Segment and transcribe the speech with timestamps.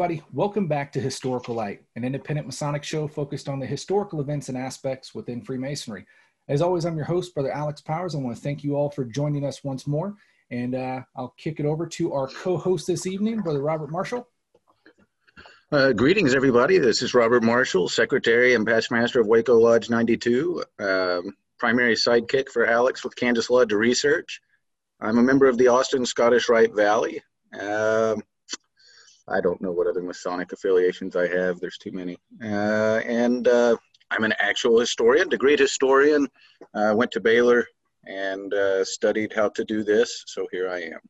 [0.00, 4.48] Everybody, welcome back to Historical Light, an independent Masonic show focused on the historical events
[4.48, 6.06] and aspects within Freemasonry.
[6.48, 8.14] As always, I'm your host, Brother Alex Powers.
[8.14, 10.14] I want to thank you all for joining us once more.
[10.50, 14.26] And uh, I'll kick it over to our co host this evening, Brother Robert Marshall.
[15.70, 16.78] Uh, greetings, everybody.
[16.78, 22.48] This is Robert Marshall, Secretary and Past Master of Waco Lodge 92, um, primary sidekick
[22.48, 24.40] for Alex with Kansas Lodge Research.
[24.98, 27.22] I'm a member of the Austin Scottish Rite Valley.
[27.52, 28.22] Um,
[29.30, 31.60] I don't know what other Masonic affiliations I have.
[31.60, 32.18] There's too many.
[32.42, 33.76] Uh, and uh,
[34.10, 36.28] I'm an actual historian, degreed historian.
[36.74, 37.66] Uh, went to Baylor
[38.06, 40.24] and uh, studied how to do this.
[40.26, 41.00] So here I am.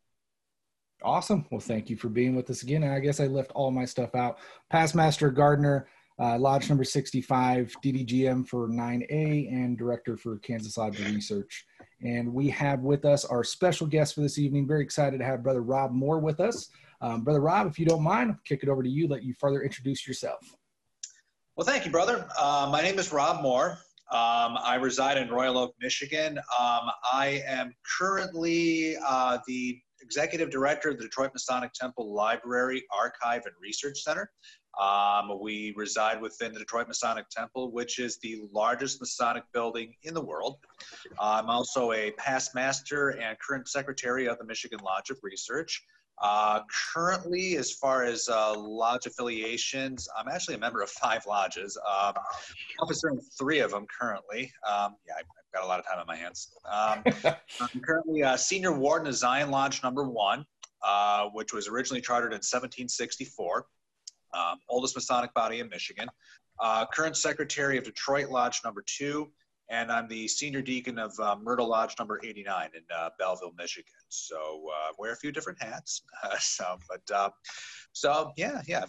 [1.02, 1.46] Awesome.
[1.50, 2.82] Well, thank you for being with us again.
[2.82, 4.38] And I guess I left all my stuff out.
[4.68, 11.00] Past Master Gardner, uh, Lodge number 65, DDGM for 9A, and Director for Kansas Lodge
[11.00, 11.64] Research.
[12.02, 14.66] And we have with us our special guest for this evening.
[14.66, 16.68] Very excited to have Brother Rob Moore with us.
[17.00, 19.34] Um, brother Rob, if you don't mind, I'll kick it over to you, let you
[19.38, 20.56] further introduce yourself.
[21.56, 22.26] Well, thank you, brother.
[22.38, 23.78] Uh, my name is Rob Moore.
[24.12, 26.38] Um, I reside in Royal Oak, Michigan.
[26.38, 33.42] Um, I am currently uh, the executive director of the Detroit Masonic Temple Library, Archive,
[33.46, 34.30] and Research Center.
[34.80, 40.14] Um, we reside within the Detroit Masonic Temple, which is the largest Masonic building in
[40.14, 40.58] the world.
[41.20, 45.82] I'm also a past master and current secretary of the Michigan Lodge of Research.
[46.20, 46.60] Uh,
[46.92, 51.78] currently, as far as uh, lodge affiliations, I'm actually a member of five lodges.
[51.78, 52.14] Um,
[52.82, 54.52] officer in three of them currently.
[54.68, 56.52] Um, yeah, I've got a lot of time on my hands.
[56.70, 57.02] Um,
[57.60, 60.44] I'm currently a senior warden of Zion Lodge number one,
[60.86, 63.66] uh, which was originally chartered in 1764.
[64.32, 66.08] Um, oldest Masonic body in Michigan.
[66.60, 69.32] Uh, current secretary of Detroit Lodge number two,
[69.70, 73.92] and I'm the senior deacon of uh, Myrtle Lodge number 89 in uh, Belleville, Michigan.
[74.08, 76.02] So uh, wear a few different hats.
[76.40, 77.30] so, but uh,
[77.92, 78.84] so yeah, yeah.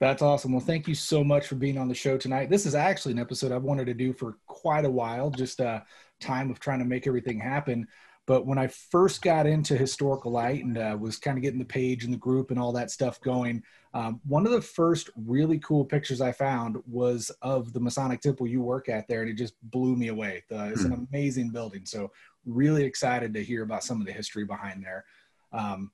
[0.00, 0.52] That's awesome.
[0.52, 2.50] Well, thank you so much for being on the show tonight.
[2.50, 5.68] This is actually an episode I've wanted to do for quite a while, just a
[5.68, 5.80] uh,
[6.20, 7.86] time of trying to make everything happen.
[8.30, 11.64] But when I first got into historical light and uh, was kind of getting the
[11.64, 13.60] page and the group and all that stuff going,
[13.92, 18.46] um, one of the first really cool pictures I found was of the Masonic Temple
[18.46, 20.44] you work at there, and it just blew me away.
[20.48, 21.06] The, it's an hmm.
[21.12, 21.84] amazing building.
[21.84, 22.12] So,
[22.46, 25.04] really excited to hear about some of the history behind there.
[25.52, 25.90] Um,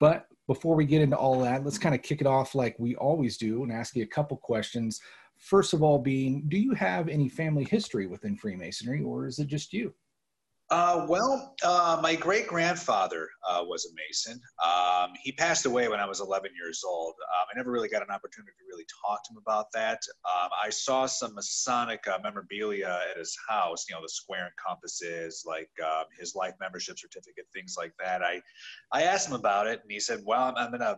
[0.00, 2.96] but before we get into all that, let's kind of kick it off like we
[2.96, 5.00] always do and ask you a couple questions.
[5.36, 9.46] First of all, being, do you have any family history within Freemasonry, or is it
[9.46, 9.94] just you?
[10.70, 14.38] Uh, well, uh, my great grandfather uh, was a Mason.
[14.62, 17.14] Um, he passed away when I was 11 years old.
[17.40, 20.00] Um, I never really got an opportunity to really talk to him about that.
[20.26, 24.52] Um, I saw some Masonic uh, memorabilia at his house, you know, the square and
[24.62, 28.22] compasses, like um, his life membership certificate, things like that.
[28.22, 28.42] I,
[28.92, 30.96] I asked him about it, and he said, "Well, I'm, I'm gonna."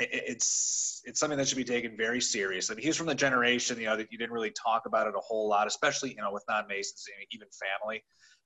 [0.00, 2.74] it's it's something that should be taken very seriously.
[2.74, 5.14] I mean, he's from the generation, you know, that you didn't really talk about it
[5.16, 7.46] a whole lot, especially you know with non-Masons, even
[7.80, 8.02] family.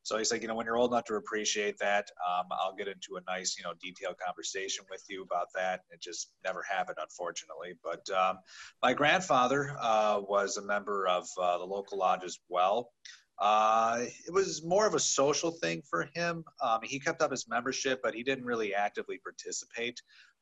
[0.08, 2.88] So he's like, you know, when you're old enough to appreciate that, um, I'll get
[2.88, 5.80] into a nice, you know, detailed conversation with you about that.
[5.90, 7.74] It just never happened, unfortunately.
[7.84, 8.38] But um,
[8.82, 12.92] my grandfather uh, was a member of uh, the local lodge as well.
[13.38, 16.42] Uh, it was more of a social thing for him.
[16.62, 20.00] Um, he kept up his membership, but he didn't really actively participate.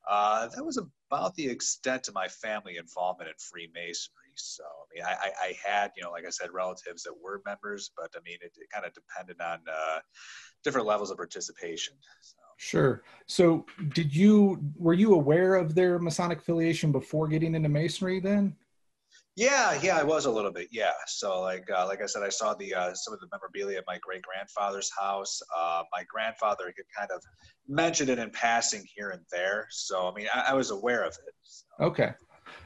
[0.08, 0.78] Uh, that was
[1.10, 4.25] about the extent of my family involvement in Freemasonry.
[4.36, 7.90] So, I mean, I, I, had, you know, like I said, relatives that were members,
[7.96, 9.98] but I mean, it, it kind of depended on uh,
[10.64, 11.94] different levels of participation.
[12.20, 12.36] So.
[12.58, 13.02] Sure.
[13.26, 18.20] So, did you were you aware of their Masonic affiliation before getting into Masonry?
[18.20, 18.56] Then.
[19.36, 20.68] Yeah, yeah, I was a little bit.
[20.72, 23.76] Yeah, so like uh, like I said, I saw the uh, some of the memorabilia
[23.76, 25.42] at my great grandfather's house.
[25.54, 27.22] Uh, my grandfather had kind of
[27.68, 31.12] mentioned it in passing here and there, so I mean, I, I was aware of
[31.26, 31.34] it.
[31.42, 31.66] So.
[31.80, 32.12] Okay,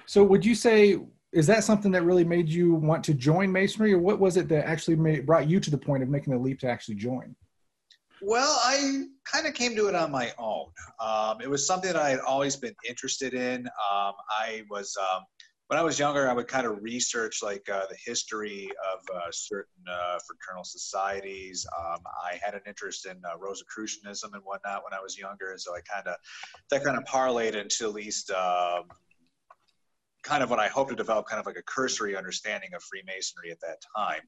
[0.06, 0.98] so would you say
[1.32, 4.48] is that something that really made you want to join masonry or what was it
[4.48, 7.34] that actually made, brought you to the point of making the leap to actually join?
[8.22, 10.66] Well i kind of came to it on my own.
[11.00, 13.66] Um, it was something that i had always been interested in.
[13.66, 15.22] Um, i was um,
[15.68, 19.28] when i was younger i would kind of research like uh, the history of uh,
[19.30, 21.64] certain uh, fraternal societies.
[21.78, 25.60] Um, i had an interest in uh, rosicrucianism and whatnot when i was younger and
[25.60, 26.16] so i kind of
[26.70, 28.84] that kind of parlayed into at least um,
[30.22, 33.50] kind of what I hope to develop kind of like a cursory understanding of Freemasonry
[33.50, 34.20] at that time.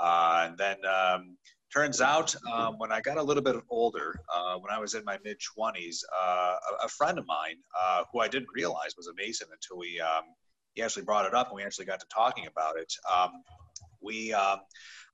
[0.00, 1.36] Uh, and then um,
[1.72, 5.04] turns out um, when I got a little bit older, uh, when I was in
[5.04, 9.06] my mid 20s, uh, a, a, friend of mine uh, who I didn't realize was
[9.06, 10.24] a Mason until we um,
[10.74, 12.92] he actually brought it up and we actually got to talking about it.
[13.12, 13.30] Um,
[14.00, 14.58] we um,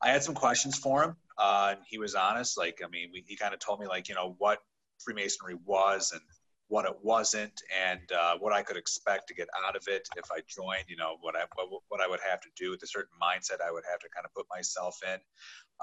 [0.02, 2.56] I had some questions for him uh, and he was honest.
[2.56, 4.58] Like I mean, we, he kind of told me like you know what
[4.98, 6.20] Freemasonry was and
[6.70, 10.30] what it wasn't, and uh, what I could expect to get out of it if
[10.30, 10.84] I joined.
[10.86, 13.72] You know, what I what, what I would have to do, the certain mindset I
[13.72, 15.18] would have to kind of put myself in.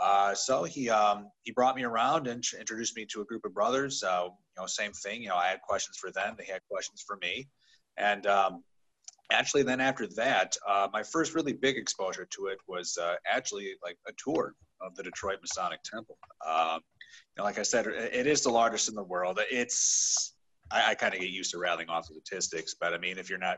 [0.01, 3.53] Uh, so he um, he brought me around and introduced me to a group of
[3.53, 4.01] brothers.
[4.01, 5.21] Uh, you know, same thing.
[5.21, 7.49] You know, I had questions for them; they had questions for me,
[7.97, 8.63] and um,
[9.29, 13.73] actually, then after that, uh, my first really big exposure to it was uh, actually
[13.83, 16.17] like a tour of the Detroit Masonic Temple.
[16.47, 19.37] Um, you know, like I said, it is the largest in the world.
[19.51, 20.33] It's
[20.71, 23.29] I, I kind of get used to rattling off the statistics, but I mean, if
[23.29, 23.57] you're not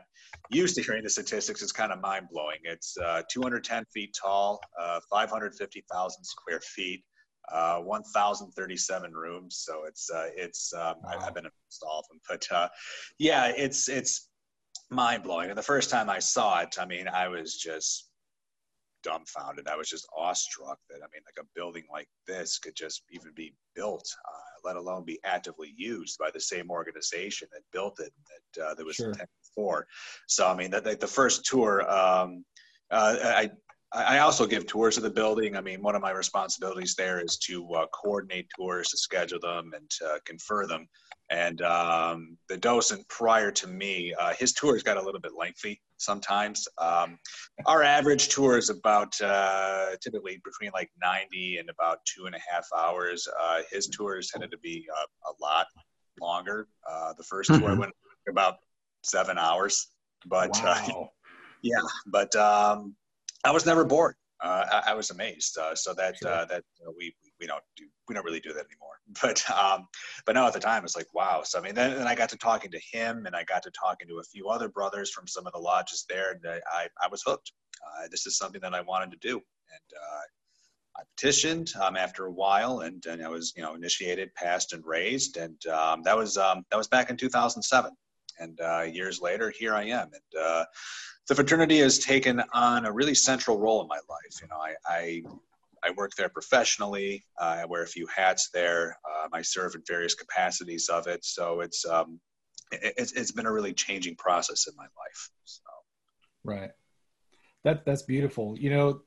[0.50, 2.58] used to hearing the statistics, it's kind of mind blowing.
[2.64, 7.04] It's uh, 210 feet tall, uh, 550,000 square feet,
[7.52, 9.62] uh, 1,037 rooms.
[9.64, 11.18] So it's uh, it's um, wow.
[11.18, 11.50] I, have been to
[11.88, 12.68] all of them, but uh,
[13.18, 14.28] yeah, it's it's
[14.90, 15.48] mind blowing.
[15.48, 18.09] And the first time I saw it, I mean, I was just
[19.02, 19.68] dumbfounded.
[19.68, 23.32] I was just awestruck that I mean, like a building like this could just even
[23.34, 28.12] be built, uh, let alone be actively used by the same organization that built it
[28.54, 29.08] that uh, that was sure.
[29.08, 29.86] intended for.
[30.28, 32.44] So I mean, that like the first tour, um,
[32.90, 33.50] uh, I.
[33.92, 35.56] I also give tours of the building.
[35.56, 39.72] I mean, one of my responsibilities there is to uh, coordinate tours, to schedule them,
[39.74, 40.88] and to confer them.
[41.30, 45.80] And um, the docent prior to me, uh, his tours got a little bit lengthy
[45.96, 46.66] sometimes.
[46.78, 47.18] Um,
[47.66, 52.40] our average tour is about uh, typically between like 90 and about two and a
[52.48, 53.28] half hours.
[53.40, 55.66] Uh, his tours tended to be uh, a lot
[56.20, 56.68] longer.
[56.88, 57.64] Uh, the 1st mm-hmm.
[57.64, 57.92] tour went
[58.28, 58.56] about
[59.04, 59.88] seven hours,
[60.26, 61.10] but uh, wow.
[61.62, 62.94] yeah, but um,
[63.44, 64.16] I was never bored.
[64.42, 65.58] I, I, was amazed.
[65.74, 66.46] so that sure.
[66.48, 66.62] that
[66.96, 68.98] we we don't do we don't really do that anymore.
[69.22, 69.86] But um,
[70.24, 71.42] but no, at the time it's like wow.
[71.44, 73.70] So I mean, then, then I got to talking to him, and I got to
[73.70, 77.08] talking to a few other brothers from some of the lodges there, and I I
[77.10, 77.52] was hooked.
[77.84, 82.26] Uh, this is something that I wanted to do, and uh, I petitioned um, after
[82.26, 86.16] a while, and, and I was you know initiated, passed, and raised, and um, that
[86.16, 87.90] was um, that was back in 2007.
[88.38, 90.64] And uh, years later, here I am, and uh,
[91.30, 94.42] the fraternity has taken on a really central role in my life.
[94.42, 95.22] You know, I, I
[95.84, 97.22] I work there professionally.
[97.40, 98.98] Uh, I wear a few hats there.
[99.08, 101.24] Um, I serve in various capacities of it.
[101.24, 102.18] So it's, um,
[102.72, 105.30] it, it's, it's been a really changing process in my life.
[105.44, 105.62] So.
[106.42, 106.70] Right.
[107.62, 108.58] That, that's beautiful.
[108.58, 109.00] You know,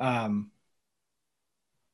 [0.00, 0.50] um,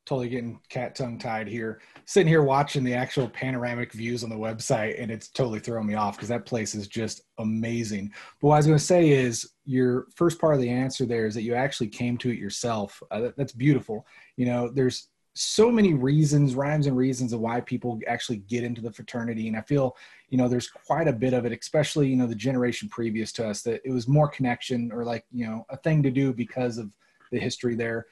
[0.06, 1.80] totally getting cat tongue tied here.
[2.04, 5.94] Sitting here watching the actual panoramic views on the website, and it's totally throwing me
[5.94, 8.12] off because that place is just amazing.
[8.40, 11.26] But what I was going to say is your first part of the answer there
[11.26, 13.02] is that you actually came to it yourself.
[13.10, 14.06] Uh, that, that's beautiful.
[14.36, 18.80] You know, there's so many reasons, rhymes and reasons of why people actually get into
[18.80, 19.48] the fraternity.
[19.48, 19.96] And I feel,
[20.28, 23.48] you know, there's quite a bit of it, especially, you know, the generation previous to
[23.48, 26.78] us that it was more connection or like, you know, a thing to do because
[26.78, 26.92] of
[27.32, 28.06] the history there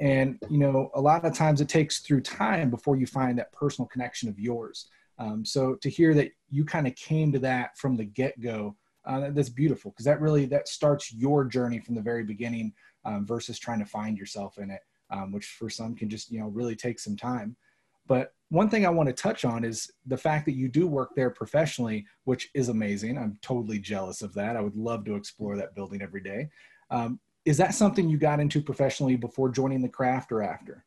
[0.00, 3.52] and you know a lot of times it takes through time before you find that
[3.52, 4.88] personal connection of yours.
[5.18, 8.76] Um, so to hear that you kind of came to that from the get-go
[9.06, 12.72] uh, that's beautiful because that really that starts your journey from the very beginning
[13.04, 16.40] um, versus trying to find yourself in it um, which for some can just you
[16.40, 17.56] know really take some time.
[18.06, 21.10] But one thing i want to touch on is the fact that you do work
[21.16, 23.18] there professionally which is amazing.
[23.18, 24.56] I'm totally jealous of that.
[24.56, 26.48] I would love to explore that building every day.
[26.90, 30.84] Um, is that something you got into professionally before joining the craft or after?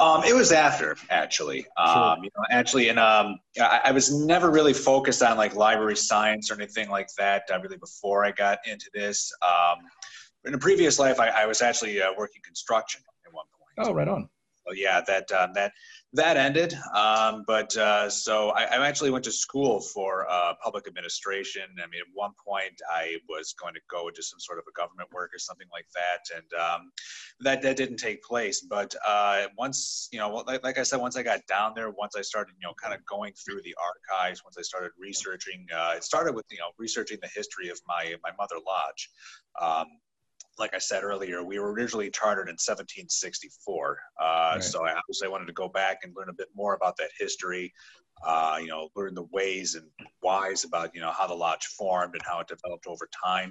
[0.00, 1.66] Um, it was after, actually.
[1.76, 5.96] Um, you know, actually, and um, I, I, was never really focused on like library
[5.96, 7.42] science or anything like that.
[7.52, 9.80] Uh, really, before I got into this, um,
[10.46, 13.86] in a previous life, I, I was actually uh, working construction at one point.
[13.86, 14.30] Oh, right on.
[14.66, 15.72] So yeah, that um, that
[16.12, 16.74] that ended.
[16.94, 21.62] Um, but uh, so I, I, actually went to school for uh, public administration.
[21.78, 24.72] I mean, at one point I was going to go into some sort of a
[24.72, 26.92] government work or something like that, and um,
[27.40, 28.60] that that didn't take place.
[28.62, 32.16] But uh, once you know, like, like, I said, once I got down there, once
[32.16, 35.94] I started, you know, kind of going through the archives, once I started researching, uh,
[35.96, 39.10] it started with you know researching the history of my my mother lodge.
[39.60, 39.86] Um,
[40.58, 43.98] like I said earlier, we were originally chartered in 1764.
[44.20, 44.62] Uh, right.
[44.62, 47.72] So I obviously wanted to go back and learn a bit more about that history.
[48.26, 49.86] Uh, you know, learn the ways and
[50.20, 53.50] whys about you know how the lodge formed and how it developed over time.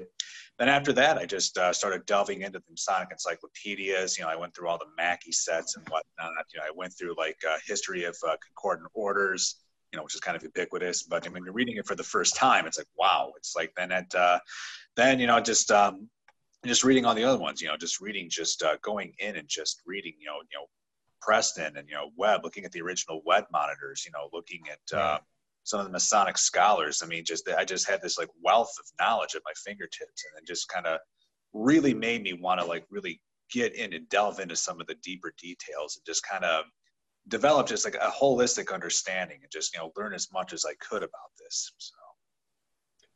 [0.59, 4.15] Then after that, I just uh, started delving into the Masonic encyclopedias.
[4.15, 6.45] You know, I went through all the Mackey sets and whatnot.
[6.53, 9.55] You know, I went through like uh, history of uh, concordant orders
[9.91, 11.03] you know, which is kind of ubiquitous.
[11.03, 13.33] But when you're reading it for the first time, it's like, wow.
[13.37, 14.39] It's like then at uh,
[14.95, 16.07] then you know just um,
[16.65, 19.47] just reading all the other ones, you know, just reading, just uh, going in and
[19.47, 20.65] just reading, you know, you know,
[21.21, 24.97] Preston and you know Webb, looking at the original Webb monitors, you know, looking at
[24.97, 25.19] uh,
[25.63, 27.01] some of the Masonic scholars.
[27.03, 30.41] I mean, just I just had this like wealth of knowledge at my fingertips, and
[30.41, 30.99] it just kind of
[31.53, 34.95] really made me want to like really get in and delve into some of the
[35.03, 36.65] deeper details and just kind of
[37.27, 40.73] develop just like a holistic understanding and just you know learn as much as I
[40.79, 41.73] could about this.
[41.77, 41.93] So.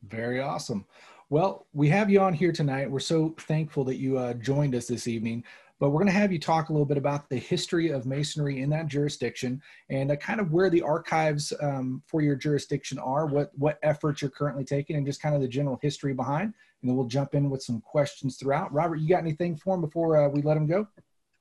[0.03, 0.85] Very awesome.
[1.29, 2.89] Well, we have you on here tonight.
[2.89, 5.43] We're so thankful that you uh, joined us this evening.
[5.79, 8.61] But we're going to have you talk a little bit about the history of masonry
[8.61, 13.25] in that jurisdiction and uh, kind of where the archives um, for your jurisdiction are,
[13.25, 16.53] what what efforts you're currently taking, and just kind of the general history behind.
[16.81, 18.71] And then we'll jump in with some questions throughout.
[18.71, 20.87] Robert, you got anything for him before uh, we let him go?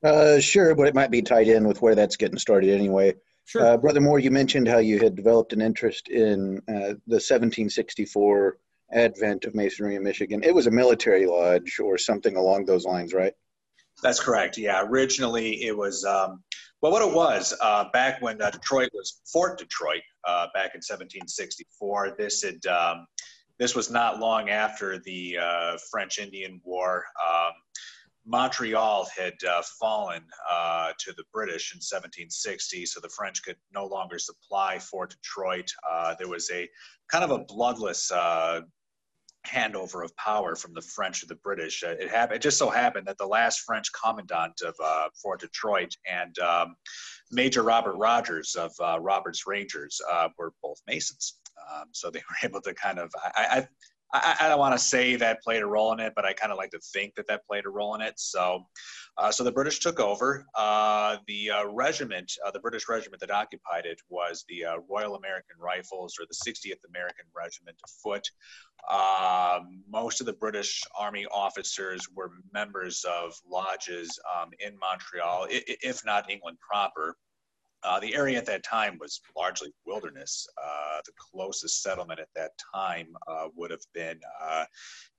[0.02, 3.14] Uh, sure, but it might be tied in with where that's getting started anyway.
[3.44, 3.64] Sure.
[3.64, 8.56] Uh, Brother Moore, you mentioned how you had developed an interest in uh, the 1764
[8.92, 10.42] advent of Masonry in Michigan.
[10.42, 13.32] It was a military lodge or something along those lines, right?
[14.02, 14.58] That's correct.
[14.58, 16.04] Yeah, originally it was.
[16.04, 16.42] Um,
[16.80, 20.80] well, what it was uh, back when uh, Detroit was Fort Detroit uh, back in
[20.80, 22.16] 1764.
[22.18, 23.06] This had um,
[23.58, 27.04] this was not long after the uh, French Indian War.
[27.24, 27.52] Um,
[28.24, 33.86] Montreal had uh, fallen uh, to the British in 1760, so the French could no
[33.86, 35.70] longer supply Fort Detroit.
[36.18, 36.68] there was a
[37.08, 38.10] kind of a bloodless
[39.46, 41.82] handover of power from the French to the British.
[41.82, 42.36] Uh, it happened.
[42.36, 46.76] It just so happened that the last French commandant of uh, Fort Detroit and um,
[47.30, 51.38] Major Robert Rogers of uh, Rogers' Rangers uh, were both Masons.
[51.74, 53.10] Um, so they were able to kind of.
[53.36, 53.68] I, I,
[54.12, 56.52] I, I don't want to say that played a role in it, but I kind
[56.52, 58.14] of like to think that that played a role in it.
[58.16, 58.64] So,
[59.16, 60.44] uh, so the British took over.
[60.54, 65.16] Uh, the uh, regiment, uh, the British regiment that occupied it, was the uh, Royal
[65.16, 68.28] American Rifles or the 60th American Regiment of Foot.
[68.90, 76.04] Um, most of the British Army officers were members of lodges um, in Montreal, if
[76.04, 77.16] not England proper.
[77.84, 80.46] Uh, the area at that time was largely wilderness.
[80.62, 84.64] Uh, the closest settlement at that time uh, would have been uh,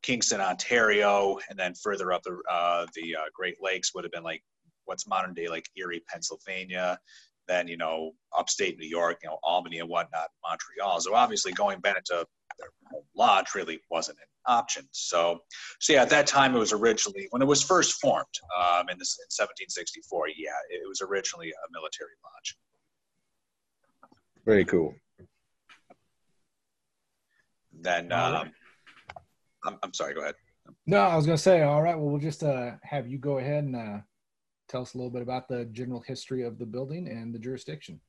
[0.01, 4.23] Kingston, Ontario, and then further up the uh, the uh, Great Lakes would have been
[4.23, 4.43] like
[4.85, 6.97] what's modern day like Erie, Pennsylvania.
[7.47, 10.99] Then you know upstate New York, you know Albany and whatnot, Montreal.
[11.01, 12.25] So obviously going back to
[12.59, 14.87] their home lodge really wasn't an option.
[14.91, 15.39] So,
[15.79, 18.25] so yeah, at that time it was originally when it was first formed
[18.57, 20.29] um, in, this, in 1764.
[20.29, 22.57] Yeah, it was originally a military lodge.
[24.45, 24.93] Very cool.
[27.81, 28.51] Then um.
[29.65, 30.13] I'm, I'm sorry.
[30.13, 30.35] Go ahead.
[30.85, 31.61] No, I was going to say.
[31.61, 31.97] All right.
[31.97, 33.97] Well, we'll just uh, have you go ahead and uh,
[34.69, 37.99] tell us a little bit about the general history of the building and the jurisdiction.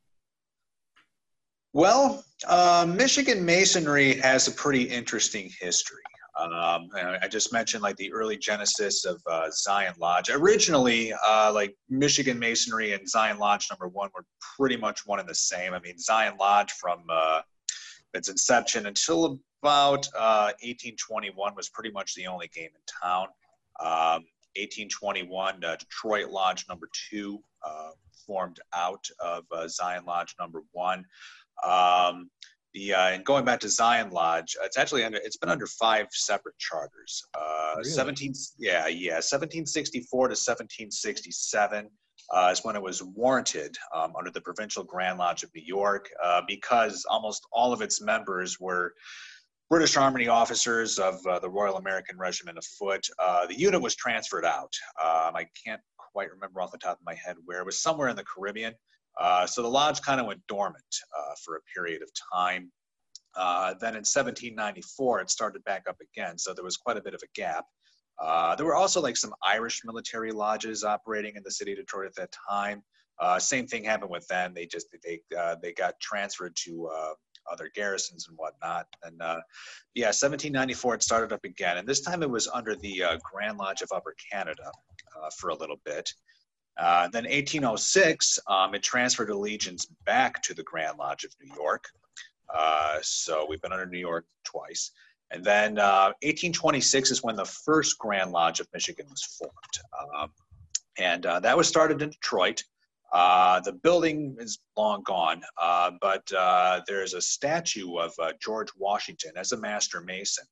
[1.73, 6.03] Well, uh, Michigan Masonry has a pretty interesting history.
[6.37, 6.89] Um,
[7.23, 10.31] I just mentioned like the early genesis of uh, Zion Lodge.
[10.31, 14.25] Originally, uh, like Michigan Masonry and Zion Lodge number one were
[14.57, 15.75] pretty much one and the same.
[15.75, 17.43] I mean, Zion Lodge from uh,
[18.15, 23.29] its inception until about 1821 uh, was pretty much the only game in town.
[23.81, 24.25] Um,
[24.57, 27.91] 1821, uh, Detroit Lodge number two uh,
[28.27, 31.05] formed out of Zion Lodge number one.
[31.65, 32.31] Um,
[32.75, 36.09] the uh, and going back to Zion Lodge, it's actually under it's been under five
[36.11, 37.23] separate charters.
[37.35, 37.89] Uh, really?
[37.89, 41.89] 17 yeah yeah 1764 to 1767
[42.35, 46.09] uh, is when it was warranted um, under the Provincial Grand Lodge of New York
[46.23, 48.95] uh, because almost all of its members were
[49.71, 53.07] British Army officers of uh, the Royal American Regiment of Foot.
[53.19, 54.73] Uh, the unit was transferred out.
[55.03, 58.09] Um, I can't quite remember off the top of my head where it was somewhere
[58.09, 58.75] in the Caribbean.
[59.19, 60.85] Uh, so the lodge kind of went dormant
[61.19, 62.71] uh, for a period of time.
[63.37, 66.37] Uh, then in 1794, it started back up again.
[66.37, 67.65] So there was quite a bit of a gap.
[68.59, 72.15] There were also like some Irish military lodges operating in the city of Detroit at
[72.17, 72.83] that time.
[73.39, 74.53] Same thing happened with them.
[74.55, 75.21] They just they
[75.63, 76.91] they got transferred to
[77.51, 78.87] other garrisons and whatnot.
[79.03, 79.19] And
[79.95, 83.83] yeah, 1794 it started up again, and this time it was under the Grand Lodge
[83.83, 84.71] of Upper Canada
[85.39, 86.13] for a little bit.
[86.77, 91.85] Uh, then 1806, um, it transferred allegiance back to the Grand Lodge of New York.
[92.53, 94.91] Uh, so we've been under New York twice.
[95.31, 100.15] And then uh, 1826 is when the first Grand Lodge of Michigan was formed.
[100.17, 100.31] Um,
[100.99, 102.63] and uh, that was started in Detroit.
[103.15, 106.31] Uh, the building is long gone, uh, but
[106.87, 110.45] there's a statue of George Washington as a master mason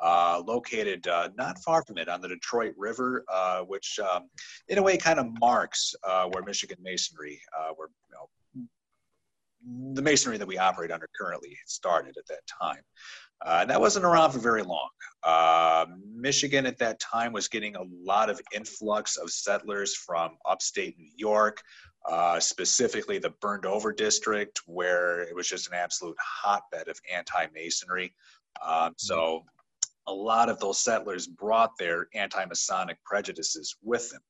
[0.00, 4.28] uh, located uh, not far from it on the Detroit River, uh, which um,
[4.68, 10.02] in a way kind of marks uh, where Michigan Masonry, uh, where you know, the
[10.02, 12.82] masonry that we operate under currently started at that time.
[13.44, 14.88] Uh, that wasn't around for very long.
[16.14, 21.10] Michigan at that time was getting a lot of influx of settlers from upstate New
[21.16, 21.62] York,
[22.38, 28.14] specifically the burned over district, where it was just an absolute hotbed of anti masonry.
[28.64, 29.44] Um, so
[30.06, 34.20] a lot of those settlers brought their anti-Masonic prejudices with them.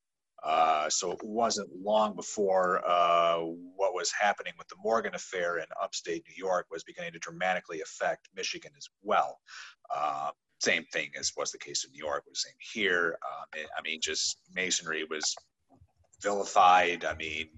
[0.43, 3.39] Uh, so it wasn't long before uh,
[3.77, 7.83] what was happening with the Morgan affair in upstate New York was beginning to dramatically
[7.83, 9.39] affect Michigan as well.
[9.95, 13.19] Uh, same thing as was the case in New York was same here.
[13.27, 15.35] Um, it, I mean, just masonry was
[16.23, 17.05] vilified.
[17.05, 17.49] I mean,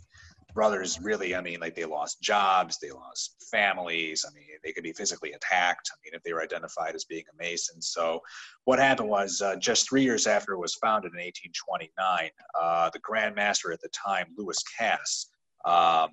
[0.54, 4.24] brothers really, I mean, like they lost jobs, they lost families.
[4.28, 5.90] I mean, they could be physically attacked.
[5.92, 7.80] I mean, if they were identified as being a Mason.
[7.80, 8.20] So,
[8.64, 12.30] what happened was uh, just three years after it was founded in 1829,
[12.60, 15.26] uh, the Grand Master at the time, Lewis Cass,
[15.64, 16.10] um,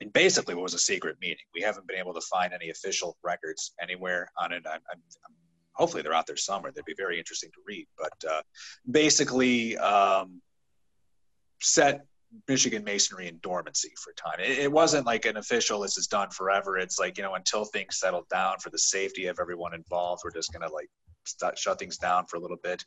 [0.00, 1.44] and basically what was a secret meeting.
[1.54, 4.62] We haven't been able to find any official records anywhere on it.
[4.68, 5.00] I'm, I'm,
[5.72, 6.72] hopefully, they're out there somewhere.
[6.74, 7.86] They'd be very interesting to read.
[7.98, 8.42] But uh,
[8.90, 10.40] basically, um,
[11.60, 12.04] set
[12.48, 14.40] Michigan masonry in dormancy for a time.
[14.40, 16.78] It, it, wasn't like an official, this is done forever.
[16.78, 20.32] It's like, you know, until things settle down for the safety of everyone involved, we're
[20.32, 20.88] just going to like
[21.24, 22.84] start, shut things down for a little bit.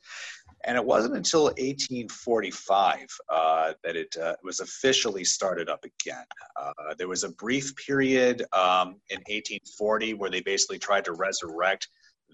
[0.65, 6.25] And it wasn't until 1845 uh, that it uh, was officially started up again.
[6.59, 11.87] Uh, there was a brief period um, in 1840 where they basically tried to resurrect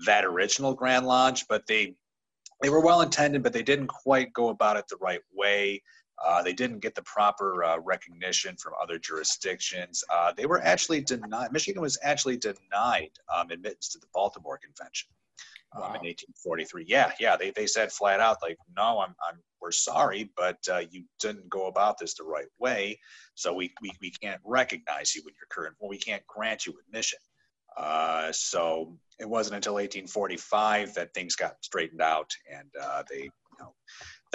[0.05, 1.95] that original Grand Lodge, but they
[2.61, 5.81] they were well intended, but they didn't quite go about it the right way.
[6.23, 10.03] Uh, they didn't get the proper uh, recognition from other jurisdictions.
[10.13, 15.09] Uh, they were actually denied, Michigan was actually denied um, admittance to the Baltimore Convention
[15.73, 15.87] um, wow.
[15.87, 16.85] in 1843.
[16.87, 20.81] Yeah, yeah, they, they said flat out, like, no, I'm, I'm, we're sorry, but uh,
[20.89, 22.99] you didn't go about this the right way.
[23.33, 26.75] So we, we, we can't recognize you in your current, well, we can't grant you
[26.87, 27.19] admission.
[27.75, 33.31] Uh, so it wasn't until 1845 that things got straightened out and uh, they, you
[33.59, 33.73] know,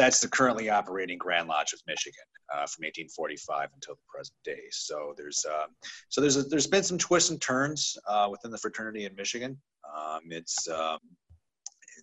[0.01, 4.63] that's the currently operating Grand Lodge of Michigan uh, from 1845 until the present day.
[4.71, 5.67] So there's uh,
[6.09, 9.59] so there's a, there's been some twists and turns uh, within the fraternity in Michigan.
[9.95, 10.99] Um, it's um,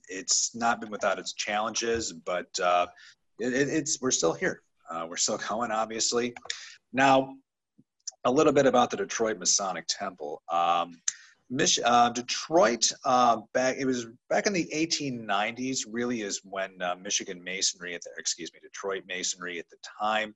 [0.09, 2.85] it's not been without its challenges, but uh,
[3.39, 4.61] it, it's we're still here.
[4.91, 6.35] Uh, we're still going, obviously.
[6.93, 7.33] Now,
[8.25, 10.43] a little bit about the Detroit Masonic Temple.
[10.51, 11.01] Um,
[11.49, 15.85] Mich- uh, Detroit, uh, back it was back in the 1890s.
[15.89, 20.35] Really, is when uh, Michigan Masonry, at the, excuse me, Detroit Masonry at the time,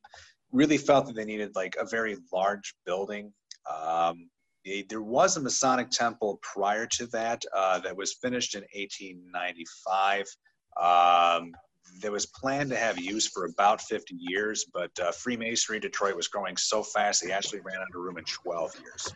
[0.51, 3.33] really felt that they needed like a very large building.
[3.69, 4.29] Um,
[4.65, 10.25] they, there was a Masonic temple prior to that uh, that was finished in 1895.
[10.81, 11.51] Um,
[12.01, 16.27] that was planned to have use for about 50 years, but uh, Freemasonry Detroit was
[16.27, 19.13] growing so fast they actually ran out of room in 12 years.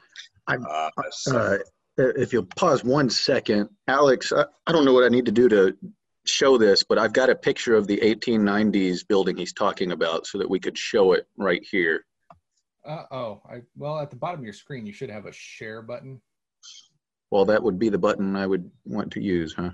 [0.47, 1.57] Uh, so, uh,
[1.97, 5.47] if you'll pause one second, Alex, I, I don't know what I need to do
[5.49, 5.75] to
[6.25, 10.37] show this, but I've got a picture of the 1890s building he's talking about so
[10.37, 12.05] that we could show it right here.
[12.85, 13.41] Uh oh.
[13.49, 16.21] I well at the bottom of your screen you should have a share button.
[17.31, 19.71] Well, that would be the button I would want to use, huh?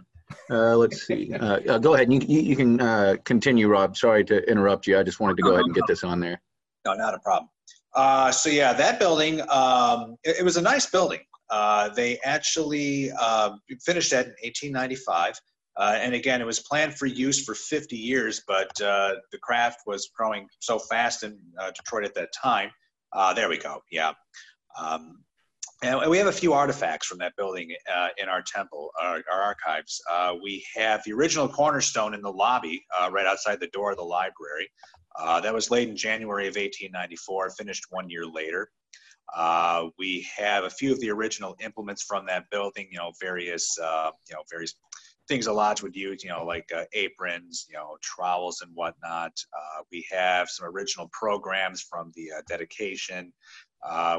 [0.49, 1.33] Uh, let's see.
[1.41, 2.11] Uh, uh, go ahead.
[2.11, 3.97] You, you, you can uh, continue, Rob.
[3.97, 4.97] Sorry to interrupt you.
[4.97, 6.41] I just wanted to go ahead and get this on there.
[6.85, 7.49] No, not a problem.
[7.93, 11.19] Uh, so yeah, that building, um, it, it was a nice building.
[11.51, 13.51] Uh, they actually uh,
[13.85, 15.35] finished that in 1895.
[15.77, 19.81] Uh, and again, it was planned for use for 50 years, but uh, the craft
[19.85, 22.69] was growing so fast in uh, Detroit at that time.
[23.35, 23.81] there we go.
[23.91, 24.13] Yeah.
[24.79, 25.23] Um,
[25.83, 27.75] and we have a few artifacts from that building
[28.21, 29.99] in our temple, our, our archives.
[30.43, 34.69] we have the original cornerstone in the lobby right outside the door of the library.
[35.41, 38.69] that was laid in January of 1894, finished one year later.
[39.35, 43.77] Uh, we have a few of the original implements from that building, you know, various,
[43.79, 44.75] uh, you know, various
[45.27, 49.31] things a lodge would use, you know, like uh, aprons, you know, trowels and whatnot.
[49.55, 53.31] Uh, we have some original programs from the uh, dedication.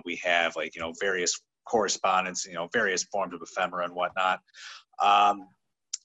[0.05, 4.41] We have like, you know, various correspondence, you know, various forms of ephemera and whatnot.
[5.01, 5.49] Um,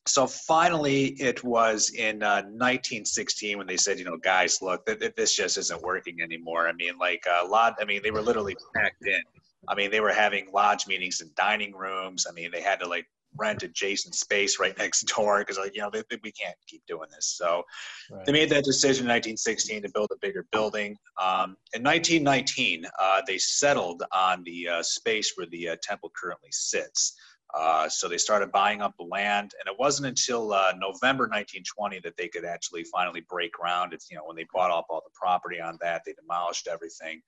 [0.07, 4.99] so finally, it was in uh, 1916 when they said, you know, guys, look, th-
[4.99, 6.67] th- this just isn't working anymore.
[6.67, 7.75] I mean, like a uh, lot.
[7.79, 9.21] I mean, they were literally packed in.
[9.67, 12.25] I mean, they were having lodge meetings in dining rooms.
[12.29, 15.81] I mean, they had to like rent adjacent space right next door because, like, you
[15.81, 17.35] know, they, they, we can't keep doing this.
[17.37, 17.63] So
[18.11, 18.25] right.
[18.25, 20.95] they made that decision in 1916 to build a bigger building.
[21.21, 26.49] Um, in 1919, uh, they settled on the uh, space where the uh, temple currently
[26.51, 27.15] sits.
[27.53, 31.99] Uh, so they started buying up the land, and it wasn't until uh, November 1920
[31.99, 33.93] that they could actually finally break ground.
[33.93, 37.21] It's you know when they bought up all the property on that, they demolished everything.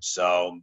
[0.00, 0.60] So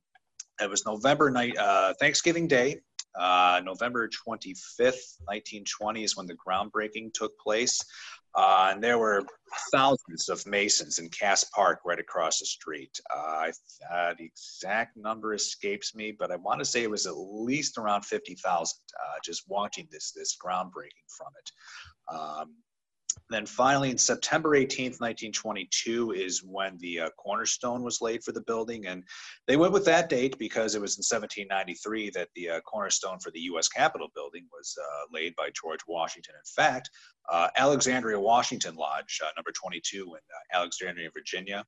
[0.61, 2.81] it was November night, uh, Thanksgiving Day,
[3.15, 7.83] uh, November 25th, 1920 is when the groundbreaking took place.
[8.35, 9.23] Uh, and there were
[9.71, 12.99] thousands of Masons in Cass Park right across the street.
[13.15, 13.51] Uh,
[13.93, 17.77] uh, the exact number escapes me, but I want to say it was at least
[17.77, 22.15] around 50,000 uh, just watching this, this groundbreaking from it.
[22.15, 22.55] Um,
[23.29, 28.41] then finally, in September 18th, 1922, is when the uh, cornerstone was laid for the
[28.41, 28.87] building.
[28.87, 29.03] And
[29.47, 33.31] they went with that date because it was in 1793 that the uh, cornerstone for
[33.31, 33.67] the U.S.
[33.67, 36.35] Capitol building was uh, laid by George Washington.
[36.35, 36.89] In fact,
[37.31, 41.63] uh, Alexandria Washington Lodge, uh, number 22 in uh, Alexandria, Virginia,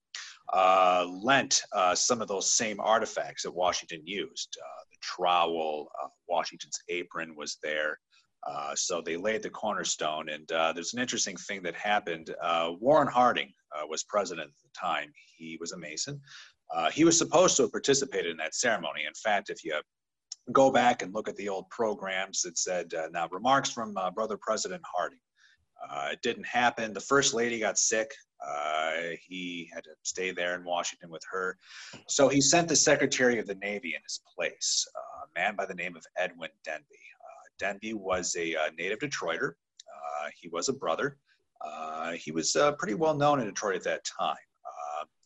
[1.08, 4.58] lent some of those same artifacts that Washington used.
[4.92, 5.90] the trowel,
[6.28, 8.00] Washington's apron was there.
[8.46, 12.34] Uh, so they laid the cornerstone, and uh, there's an interesting thing that happened.
[12.42, 15.12] Uh, Warren Harding uh, was president at the time.
[15.38, 16.22] He was a Mason.
[16.74, 19.02] Uh, he was supposed to have participated in that ceremony.
[19.08, 19.80] In fact, if you
[20.52, 24.82] go back and look at the old programs, it said, now remarks from Brother President
[24.96, 25.20] Harding.
[26.12, 26.94] it didn't happen.
[26.94, 28.12] The First Lady got sick.
[29.28, 31.58] he had to stay there in Washington with her.
[32.08, 35.76] So he sent the Secretary of the Navy in his place, a man by the
[35.76, 37.00] name of Edwin Denby.
[37.60, 39.50] Denby was a uh, native Detroiter.
[39.50, 41.18] Uh, he was a brother.
[41.65, 44.36] Uh, he was pretty well known in Detroit at that time.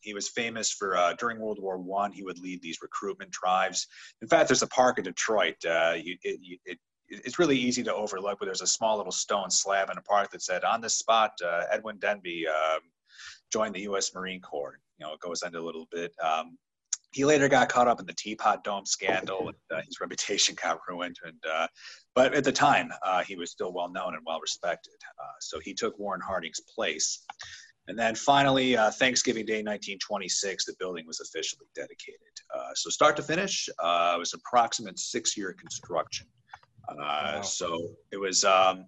[0.01, 2.11] he was famous for during World War One.
[2.11, 3.85] He would lead these recruitment drives.
[4.21, 5.55] In fact, there's a park in Detroit.
[5.63, 9.89] You, it, it, it's really easy to overlook, but there's a small little stone slab
[9.89, 12.81] in a park that said, "On this spot, uh, Edwin Denby um,
[13.51, 14.13] joined the U.S.
[14.13, 16.13] Marine Corps." You know, it goes into a little bit.
[16.23, 16.57] Um,
[17.11, 20.79] he later got caught up in the Teapot Dome scandal, and uh, his reputation got
[20.87, 21.17] ruined.
[21.23, 21.67] And uh,
[22.15, 24.93] but at the time, uh, he was still well known and well respected.
[25.19, 27.25] Uh, so he took Warren Harding's place.
[27.87, 32.19] And then finally, uh, Thanksgiving Day, 1926, the building was officially dedicated.
[32.55, 36.27] Uh, so start to finish, it was approximate six-year construction.
[36.95, 37.41] Wow.
[37.41, 38.43] So it was.
[38.43, 38.85] Um,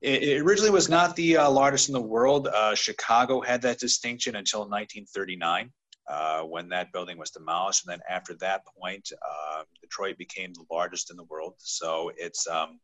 [0.00, 2.46] it, originally was not the largest in the world.
[2.74, 5.72] Chicago had that distinction until 1939
[6.08, 7.86] uh, when that building was demolished.
[7.86, 11.54] And then after that point, uh, Detroit became the largest in the world.
[11.58, 12.80] So it's, um,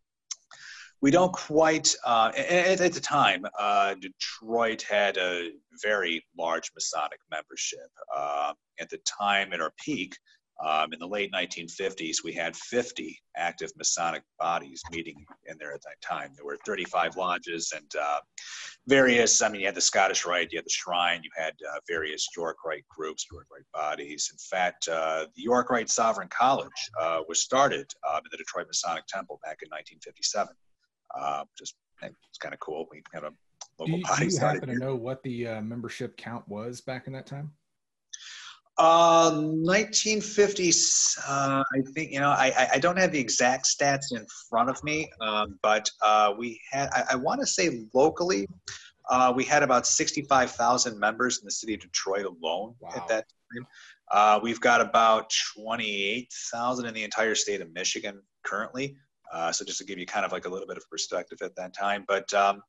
[1.01, 5.51] we don't quite, uh, at, at, the time, uh, Detroit had a
[5.83, 7.91] very large Masonic membership.
[8.15, 10.17] Uh, at the time, at our peak,
[10.63, 15.83] um, in the late 1950s, we had 50 active Masonic bodies meeting in there at
[15.83, 16.33] that time.
[16.37, 18.21] There were 35 lodges and uh,
[18.87, 21.81] various, I mean, you had the Scottish Rite, you had the Shrine, you had uh,
[21.89, 24.31] various York Rite groups, York Rite bodies.
[24.33, 28.67] In fact, uh, the York Rite Sovereign College uh, was started um, in the Detroit
[28.69, 30.55] Masonic Temple back in 1957.
[31.19, 32.87] Uh, just, it's kind of cool.
[32.91, 33.33] We have a
[33.79, 34.29] local do you, body.
[34.29, 34.79] Do you happen here.
[34.79, 37.53] to know what the uh, membership count was back in that time?
[38.77, 41.17] Uh, 1950s.
[41.29, 42.31] Uh, I think you know.
[42.31, 46.61] I, I don't have the exact stats in front of me, um, but uh, we
[46.73, 46.89] had.
[46.93, 48.49] I, I want to say locally,
[49.11, 52.91] uh, we had about 65,000 members in the city of Detroit alone wow.
[52.97, 53.67] at that time.
[54.11, 58.97] Uh, we've got about 28,000 in the entire state of Michigan currently.
[59.35, 61.57] Uh, so just to give you kind of like a little bit of perspective at
[61.57, 62.63] that time, but um,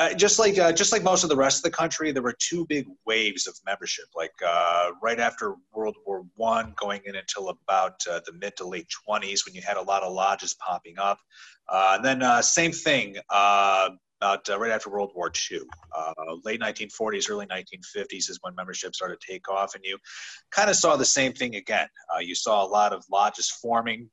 [0.00, 2.34] uh, just like uh, just like most of the rest of the country, there were
[2.40, 4.06] two big waves of membership.
[4.14, 8.88] Like uh, right after World War One, going in until about the mid to late
[9.08, 11.18] 20s, when you had a lot of lodges popping up.
[11.70, 15.60] And then same thing about right after World War II.
[16.44, 19.98] Late 1940s, early 1950s is when membership started to take off, and you
[20.50, 21.86] kind of saw the same thing again.
[22.20, 24.10] You saw a lot of lodges forming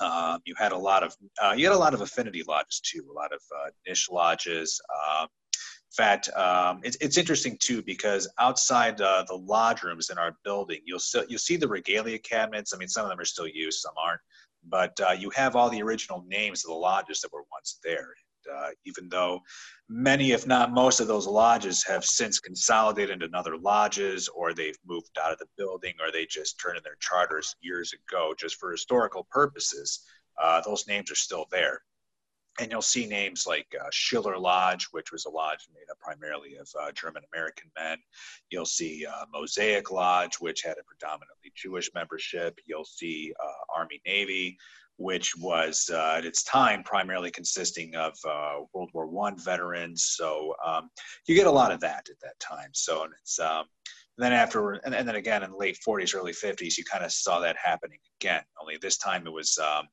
[0.00, 3.04] um, you had a lot of uh, you had a lot of affinity lodges too,
[3.10, 4.80] a lot of uh, niche lodges.
[4.94, 10.18] Um, in fact, um, it's, it's interesting too because outside uh, the lodge rooms in
[10.18, 12.74] our building, you'll you'll see the regalia cabinets.
[12.74, 14.20] I mean, some of them are still used, some aren't,
[14.68, 18.12] but uh, you have all the original names of the lodges that were once there
[18.52, 19.40] uh, even though
[19.88, 24.78] many, if not most, of those lodges have since consolidated into other lodges, or they've
[24.86, 28.56] moved out of the building, or they just turned in their charters years ago just
[28.56, 30.00] for historical purposes.
[30.40, 31.80] Uh, those names are still there.
[32.58, 36.56] And you'll see names like uh, Schiller Lodge, which was a lodge made up primarily
[36.56, 37.98] of uh, German American men.
[38.50, 42.58] You'll see uh, Mosaic Lodge, which had a predominantly Jewish membership.
[42.64, 44.56] You'll see uh, Army Navy,
[44.98, 50.14] which was uh, at its time primarily consisting of uh, World War One veterans.
[50.16, 50.90] So um,
[51.26, 52.70] you get a lot of that at that time.
[52.72, 53.64] So it's um,
[54.18, 57.12] then after and, and, then again in the late 40s, early 50s, you kind of
[57.12, 58.42] saw that happening again.
[58.60, 59.86] Only this time it was um,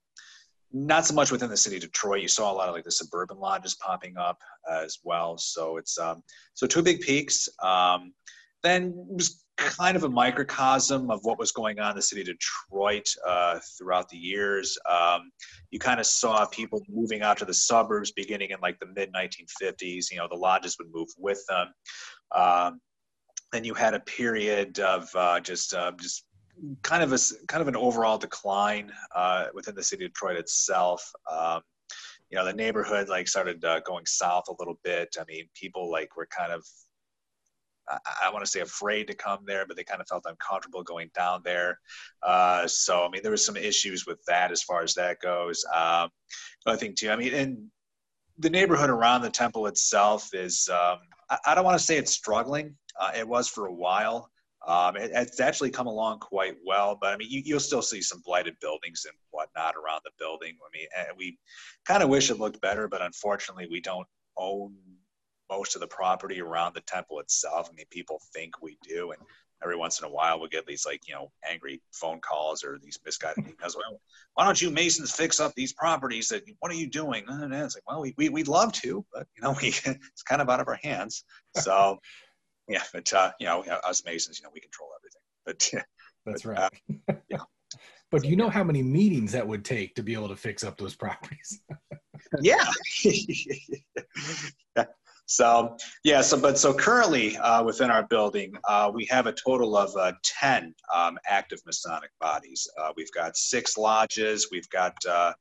[0.71, 2.21] not so much within the city of Detroit.
[2.21, 4.39] You saw a lot of like the suburban lodges popping up
[4.71, 5.37] as well.
[5.37, 7.49] So it's um, so two big peaks.
[7.61, 8.13] Um,
[8.63, 12.27] then was kind of a microcosm of what was going on in the city of
[12.27, 14.77] Detroit uh, throughout the years.
[14.89, 15.31] Um,
[15.71, 19.13] you kind of saw people moving out to the suburbs beginning in like the mid
[19.13, 20.11] 1950s.
[20.11, 21.67] You know, the lodges would move with them.
[22.33, 22.81] Um,
[23.51, 26.25] then you had a period of uh, just uh, just
[26.81, 31.11] kind of a kind of an overall decline uh, within the city of Detroit itself.
[31.31, 31.61] Um,
[32.33, 35.15] you know the neighborhood like started uh, going south a little bit.
[35.19, 36.65] I mean, people like were kind of
[37.89, 41.09] I, want to say afraid to come there, but they kind of felt uncomfortable going
[41.15, 41.79] down there.
[42.21, 45.65] Uh, so I mean, there was some issues with that as far as that goes.
[45.73, 46.09] Um,
[46.65, 47.11] I think too.
[47.11, 47.67] I mean, and
[48.39, 50.69] the neighborhood around the temple itself is.
[50.69, 52.75] Um, I, I, don't want to say it's struggling.
[52.99, 54.29] Uh, it was for a while.
[54.67, 58.01] Um, it, it's actually come along quite well, but I mean, you, will still see
[58.01, 60.55] some blighted buildings and whatnot around the building.
[60.55, 61.37] I mean, we
[61.85, 64.73] kind of wish it looked better, but unfortunately, we don't own
[65.49, 67.69] most of the property around the temple itself.
[67.71, 69.21] I mean, people think we do, and
[69.63, 72.77] every once in a while we'll get these like you know angry phone calls or
[72.81, 73.75] these misguided emails.
[73.75, 73.99] Well,
[74.33, 76.27] why don't you Masons fix up these properties?
[76.29, 77.23] That what are you doing?
[77.27, 80.41] And it's like, well, we, we we'd love to, but you know, we it's kind
[80.41, 81.23] of out of our hands.
[81.55, 81.99] So
[82.67, 85.21] yeah, but uh, you know, us Masons, you know, we control everything.
[85.45, 85.83] But yeah,
[86.25, 86.71] that's but, right.
[87.09, 87.37] Uh, yeah.
[88.11, 90.63] But do you know how many meetings that would take to be able to fix
[90.63, 91.61] up those properties?
[92.41, 92.63] yeah.
[95.25, 99.77] So yeah, so but so currently uh, within our building, uh, we have a total
[99.77, 102.67] of uh, ten um, active Masonic bodies.
[102.77, 104.49] Uh, we've got six lodges.
[104.51, 105.33] We've got uh,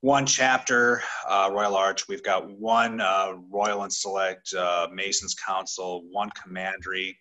[0.00, 2.08] one chapter, uh, Royal Arch.
[2.08, 2.98] We've got one
[3.50, 4.54] Royal and Select
[4.92, 7.18] Masons Council, one Commandery,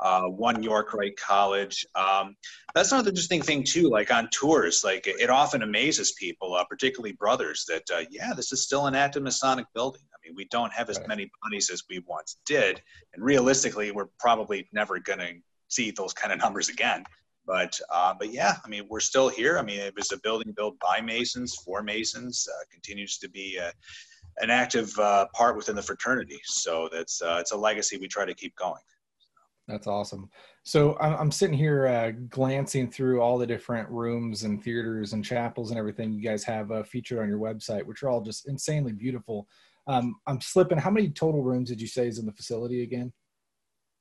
[0.00, 1.84] uh, one York Rite College.
[1.94, 2.36] Um,
[2.74, 3.88] that's another interesting thing too.
[3.88, 8.52] Like on tours, like it often amazes people, uh, particularly brothers, that uh, yeah, this
[8.52, 10.02] is still an active Masonic building.
[10.28, 12.80] Mean, we don't have as many bodies as we once did,
[13.14, 15.34] and realistically, we're probably never going to
[15.68, 17.04] see those kind of numbers again.
[17.46, 19.58] But uh, but yeah, I mean, we're still here.
[19.58, 22.46] I mean, it was a building built by Masons for Masons.
[22.48, 23.70] Uh, continues to be uh,
[24.38, 24.92] an active
[25.32, 26.40] part within the fraternity.
[26.44, 28.82] So that's it's a legacy we try to keep going.
[29.68, 30.30] That's awesome.
[30.62, 35.70] So I'm sitting here uh, glancing through all the different rooms and theaters and chapels
[35.70, 38.92] and everything you guys have uh, featured on your website, which are all just insanely
[38.92, 39.46] beautiful.
[39.88, 40.78] Um, I'm slipping.
[40.78, 43.12] How many total rooms did you say is in the facility again?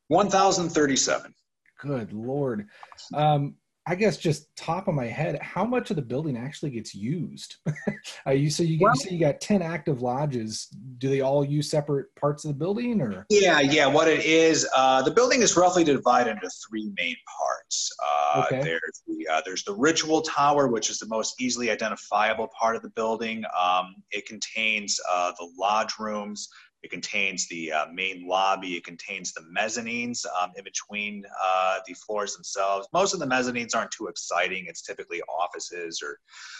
[0.09, 1.33] 1,037.
[1.79, 2.67] Good Lord.
[3.13, 3.55] Um,
[3.89, 7.55] I guess just top of my head, how much of the building actually gets used?
[8.27, 10.67] you so you, well, you say you got ten active lodges.
[10.97, 13.25] Do they all use separate parts of the building, or?
[13.29, 13.85] Yeah, yeah.
[13.85, 17.89] What it is, uh, the building is roughly divided into three main parts.
[18.05, 18.61] Uh, okay.
[18.61, 22.81] There's the uh, there's the ritual tower, which is the most easily identifiable part of
[22.81, 23.45] the building.
[23.57, 26.49] Um, it contains uh, the lodge rooms.
[26.87, 28.77] It contains the uh, main lobby.
[28.77, 32.87] It contains the mezzanines um, in between uh, the floors themselves.
[32.93, 34.67] Most of the mezzanines aren't too exciting.
[34.69, 36.17] It's typically offices or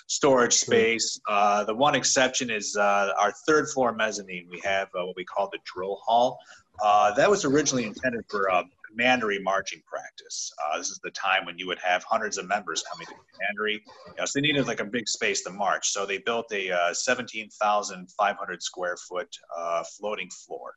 [0.08, 1.18] storage space.
[1.30, 4.50] Uh, the one exception is uh, our third floor mezzanine.
[4.52, 6.40] We have uh, what we call the drill hall.
[6.84, 10.52] Uh, that was originally intended for um, commandery marching practice.
[10.64, 13.84] Uh, this is the time when you would have hundreds of members coming to commandery.
[14.08, 15.90] You know, so they needed like a big space to march.
[15.90, 20.74] So they built a uh, 17,500 square foot uh, floating floor.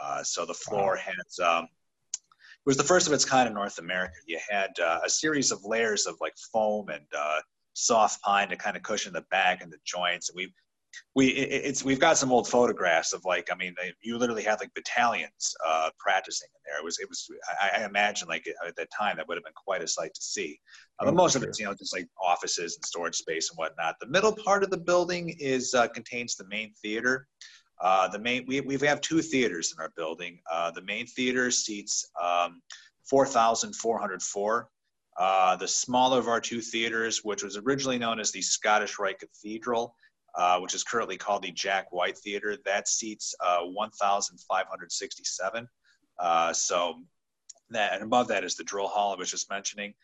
[0.00, 1.12] Uh, so the floor wow.
[1.12, 4.14] has, um, it was the first of its kind in North America.
[4.26, 7.40] You had uh, a series of layers of like foam and uh,
[7.72, 10.28] soft pine to kind of cushion the back and the joints.
[10.28, 10.52] And we
[11.14, 14.72] we it's we've got some old photographs of like I mean you literally had like
[14.74, 16.78] battalions uh, practicing in there.
[16.78, 17.28] It was it was
[17.60, 20.22] I, I imagine like at that time that would have been quite a sight to
[20.22, 20.60] see.
[20.98, 21.42] Uh, but oh, most sure.
[21.42, 23.96] of it's you know just like offices and storage space and whatnot.
[24.00, 27.26] The middle part of the building is uh, contains the main theater.
[27.80, 30.38] Uh, the main we we have two theaters in our building.
[30.50, 32.62] Uh, the main theater seats um,
[33.08, 34.68] four thousand four hundred four.
[35.18, 39.18] Uh, the smaller of our two theaters, which was originally known as the Scottish Rite
[39.18, 39.94] Cathedral,
[40.36, 42.56] uh, which is currently called the Jack White Theater.
[42.64, 45.68] That seats uh, 1,567.
[46.18, 46.94] Uh, so
[47.70, 49.94] that, and above that is the drill hall I was just mentioning.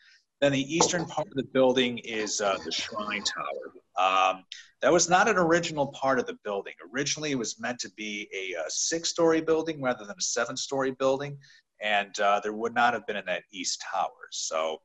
[0.41, 3.71] Then the eastern part of the building is uh, the Shrine Tower.
[3.97, 4.43] Um,
[4.81, 6.73] that was not an original part of the building.
[6.93, 11.37] Originally, it was meant to be a, a six-story building rather than a seven-story building,
[11.81, 14.27] and uh, there would not have been in that east tower.
[14.31, 14.81] So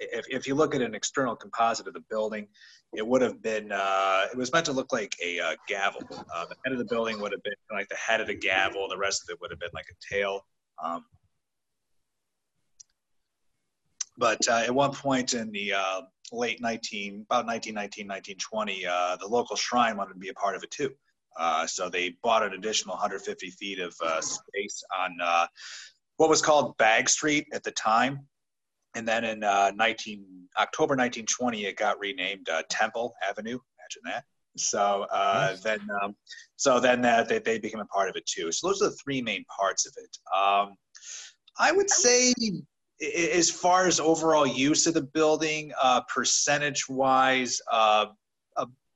[0.00, 2.48] if, if you look at an external composite of the building,
[2.96, 6.02] it would have been, uh, it was meant to look like a uh, gavel.
[6.12, 8.88] Uh, the head of the building would have been like the head of the gavel.
[8.88, 10.46] The rest of it would have been like a tail.
[10.82, 11.04] Um,
[14.16, 16.02] but uh, at one point in the uh,
[16.32, 20.62] late 19, about 1919, 1920, uh, the local shrine wanted to be a part of
[20.62, 20.90] it too.
[21.66, 25.48] so they bought an additional 150 feet of space on
[26.16, 28.26] what was called Bagg Street at the time
[28.94, 30.24] and then in uh, 19
[30.58, 33.58] October 1920, it got renamed uh, Temple Avenue.
[33.78, 34.24] Imagine that.
[34.56, 35.60] So uh, nice.
[35.62, 36.14] then, um,
[36.56, 38.52] so then they, they became a part of it too.
[38.52, 40.16] So those are the three main parts of it.
[40.36, 40.76] Um,
[41.58, 42.32] I would say,
[43.00, 48.06] as far as overall use of the building, uh, percentage-wise, uh,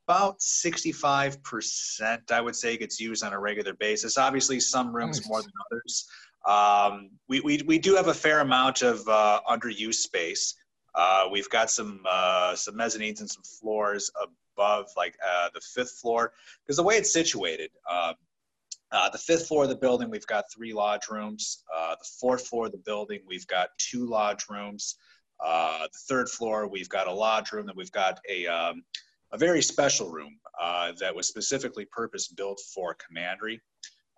[0.08, 4.16] about 65%, I would say, gets used on a regular basis.
[4.16, 5.28] Obviously, some rooms nice.
[5.28, 6.08] more than others.
[6.46, 10.54] Um, we, we, we do have a fair amount of uh, underused space.
[10.94, 14.10] Uh, we've got some uh, some mezzanines and some floors
[14.56, 16.32] above, like uh, the fifth floor,
[16.64, 17.70] because the way it's situated.
[17.90, 18.14] Um,
[18.90, 21.62] uh, the fifth floor of the building, we've got three lodge rooms.
[21.76, 24.96] Uh, the fourth floor of the building, we've got two lodge rooms.
[25.40, 28.82] The third floor, we've got a lodge room, and we've got a, um,
[29.30, 30.38] a very special room
[30.98, 33.60] that was specifically purpose built for commandery.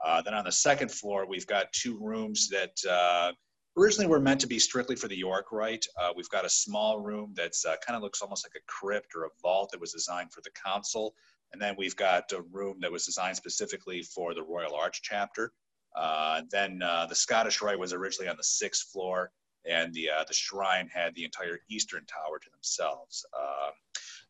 [0.04, 3.32] Uh, then on the second floor, we've got two rooms that uh,
[3.76, 5.86] originally were meant to be strictly for the York Rite.
[6.00, 9.14] Uh, we've got a small room that's uh, kind of looks almost like a crypt
[9.14, 11.14] or a vault that was designed for the council.
[11.52, 15.52] And then we've got a room that was designed specifically for the Royal Arch chapter.
[15.96, 19.32] Uh, then the Scottish Rite was originally on the sixth floor,
[19.68, 23.26] and the the shrine had the entire eastern tower to themselves.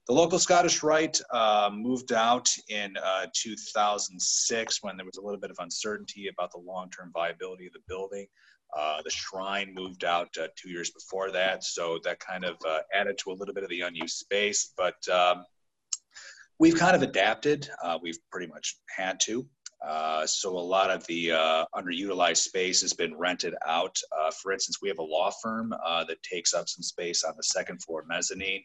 [0.06, 5.38] The local Scottish Rite uh, moved out in uh, 2006 when there was a little
[5.38, 8.26] bit of uncertainty about the long-term viability of the building.
[8.76, 12.78] Uh, the shrine moved out uh, two years before that, so that kind of uh,
[12.94, 14.72] added to a little bit of the unused space.
[14.76, 15.44] But um,
[16.58, 17.68] we've kind of adapted.
[17.82, 19.46] Uh, we've pretty much had to.
[19.86, 23.96] Uh, so a lot of the uh, underutilized space has been rented out.
[24.18, 25.70] Uh, for instance, we have a law firm
[26.06, 28.62] that takes up some space on the second floor mezzanine.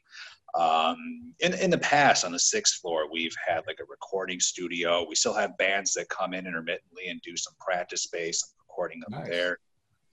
[0.58, 5.06] Um, in, in the past, on the sixth floor, we've had like a recording studio.
[5.08, 9.02] We still have bands that come in intermittently and do some practice space and recording
[9.06, 9.30] up nice.
[9.30, 9.58] there.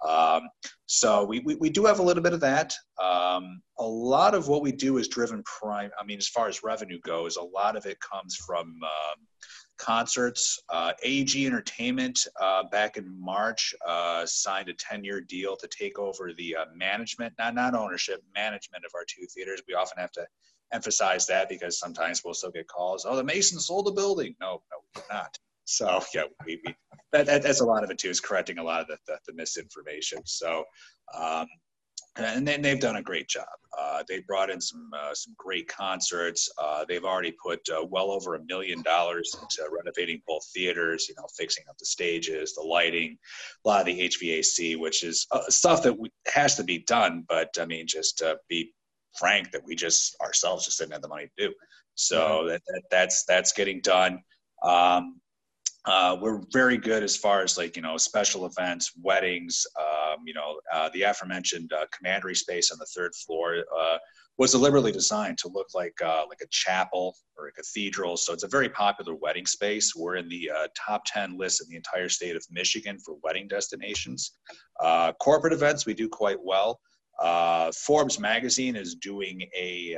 [0.07, 0.49] Um,
[0.87, 2.75] so we, we, we, do have a little bit of that.
[3.01, 5.91] Um, a lot of what we do is driven prime.
[5.99, 9.27] I mean, as far as revenue goes, a lot of it comes from um,
[9.83, 10.63] concerts.
[10.69, 16.33] Uh, AEG Entertainment uh, back in March uh, signed a 10-year deal to take over
[16.39, 19.61] the uh, management, not not ownership, management of our two theaters.
[19.67, 20.27] We often have to
[20.73, 23.05] emphasize that because sometimes we'll still get calls.
[23.07, 24.37] Oh, the Masons sold the building.
[24.41, 25.37] No, no, we're not.
[25.65, 26.75] So yeah, we, we
[27.11, 29.19] that, that, that's a lot of it too is correcting a lot of the, the,
[29.27, 30.21] the misinformation.
[30.25, 30.65] So
[31.19, 31.47] um,
[32.17, 33.47] and they, they've done a great job.
[33.79, 36.51] Uh, they brought in some uh, some great concerts.
[36.59, 41.07] Uh, they've already put uh, well over a million dollars into renovating both theaters.
[41.09, 43.17] You know, fixing up the stages, the lighting,
[43.65, 47.25] a lot of the HVAC, which is uh, stuff that we, has to be done.
[47.29, 48.73] But I mean, just to be
[49.19, 51.55] frank, that we just ourselves just didn't have the money to do.
[51.95, 52.49] So mm-hmm.
[52.49, 54.23] that, that, that's that's getting done.
[54.63, 55.21] Um,
[55.85, 60.35] uh, we're very good as far as like you know special events weddings um, you
[60.35, 63.99] know uh, the aforementioned uh, commandery space on the third floor uh,
[64.39, 68.17] was deliberately designed to look like uh, like a chapel or a cathedral.
[68.17, 69.95] So it's a very popular wedding space.
[69.95, 73.49] We're in the uh, top 10 list in the entire state of michigan for wedding
[73.49, 74.33] destinations.
[75.21, 76.81] Corporate events we do quite well.
[77.75, 79.97] Forbes magazine is doing a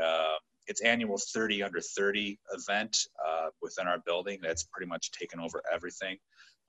[0.66, 2.96] its annual 30 under 30 event
[3.26, 4.38] uh, within our building.
[4.42, 6.16] That's pretty much taken over everything.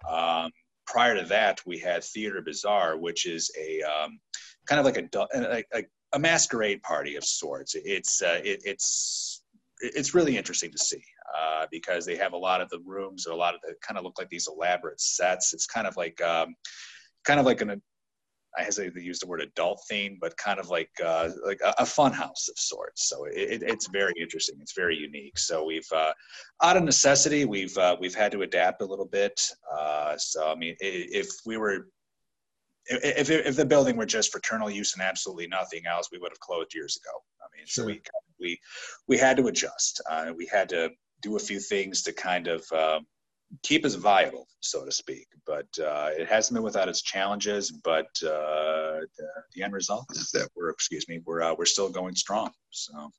[0.10, 0.52] Um,
[0.86, 4.20] prior to that, we had Theatre Bizarre, which is a um,
[4.68, 7.76] kind of like a, a, a, masquerade party of sorts.
[7.76, 9.44] It's uh, it, it's
[9.82, 11.04] it's really interesting to see
[11.38, 14.04] uh, because they have a lot of the rooms, a lot of the kind of
[14.04, 15.54] look like these elaborate sets.
[15.54, 16.56] It's kind of like um,
[17.26, 17.82] kind of like an
[18.58, 21.74] I hesitate to use the word adult theme, but kind of like uh, like a,
[21.80, 23.10] a fun house of sorts.
[23.10, 24.58] So it, it's very interesting.
[24.62, 25.38] It's very unique.
[25.38, 26.14] So we've uh,
[26.64, 29.42] out of necessity, we've uh, we've had to adapt a little bit.
[29.72, 31.88] Uh, so I mean, if we were
[32.88, 36.40] if, if the building were just fraternal use and absolutely nothing else, we would have
[36.40, 37.18] closed years ago.
[37.42, 37.84] I mean, sure.
[37.84, 38.02] so we
[38.40, 38.60] we
[39.08, 40.02] we had to adjust.
[40.10, 40.92] Uh, we had to
[41.22, 43.06] do a few things to kind of um,
[43.64, 45.28] keep us viable, so to speak.
[45.46, 47.72] But uh, it hasn't been without its challenges.
[47.72, 51.90] But uh, the, the, end result is that we're, excuse me, we're uh, we're still
[51.90, 52.52] going strong.
[52.72, 53.10] So.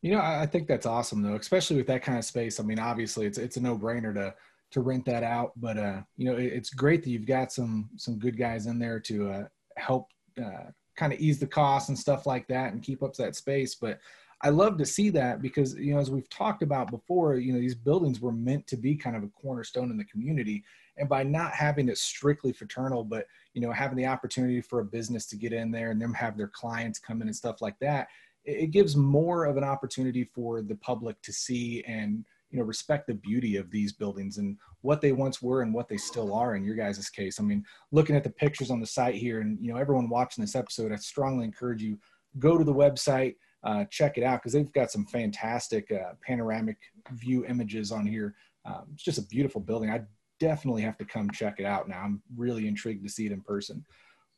[0.00, 2.60] You know, I think that's awesome though, especially with that kind of space.
[2.60, 4.32] I mean, obviously, it's it's a no brainer to
[4.70, 7.88] to rent that out, but uh, you know, it, it's great that you've got some
[7.96, 9.44] some good guys in there to uh,
[9.76, 10.08] help
[10.40, 13.74] uh, kind of ease the costs and stuff like that, and keep up that space.
[13.74, 13.98] But
[14.42, 17.58] I love to see that because, you know, as we've talked about before, you know,
[17.58, 20.62] these buildings were meant to be kind of a cornerstone in the community.
[20.96, 24.84] And by not having it strictly fraternal, but, you know, having the opportunity for a
[24.84, 27.78] business to get in there and them have their clients come in and stuff like
[27.80, 28.08] that,
[28.44, 33.08] it, gives more of an opportunity for the public to see and, you know, respect
[33.08, 36.54] the beauty of these buildings and what they once were and what they still are
[36.54, 37.40] in your guys' case.
[37.40, 40.42] I mean, looking at the pictures on the site here and, you know, everyone watching
[40.42, 41.98] this episode, I strongly encourage you,
[42.38, 43.34] go to the website,
[43.64, 46.76] uh, check it out because they've got some fantastic uh, panoramic
[47.12, 48.34] view images on here.
[48.64, 49.90] Um, it's just a beautiful building.
[49.90, 50.02] I
[50.40, 52.00] definitely have to come check it out now.
[52.00, 53.84] I'm really intrigued to see it in person.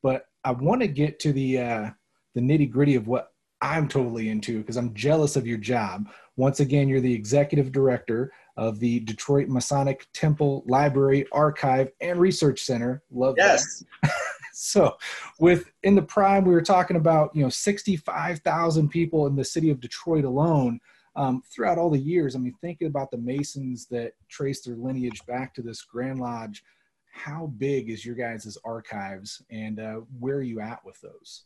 [0.03, 1.91] But I want to get to the uh,
[2.35, 6.09] the nitty gritty of what I'm totally into because I'm jealous of your job.
[6.37, 12.63] Once again, you're the executive director of the Detroit Masonic Temple Library, Archive, and Research
[12.63, 13.03] Center.
[13.11, 13.85] Love yes.
[14.03, 14.13] that.
[14.61, 14.99] so,
[15.39, 19.71] with in the prime, we were talking about you know 65,000 people in the city
[19.71, 20.81] of Detroit alone.
[21.17, 25.25] Um, throughout all the years, I mean, thinking about the Masons that trace their lineage
[25.27, 26.63] back to this Grand Lodge,
[27.11, 31.45] how big is your guys' archives, and uh, where are you at with those?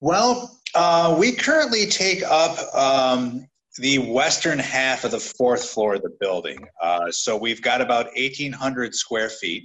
[0.00, 3.46] Well, uh, we currently take up um,
[3.76, 6.64] the western half of the fourth floor of the building.
[6.80, 9.64] Uh, so we've got about 1,800 square feet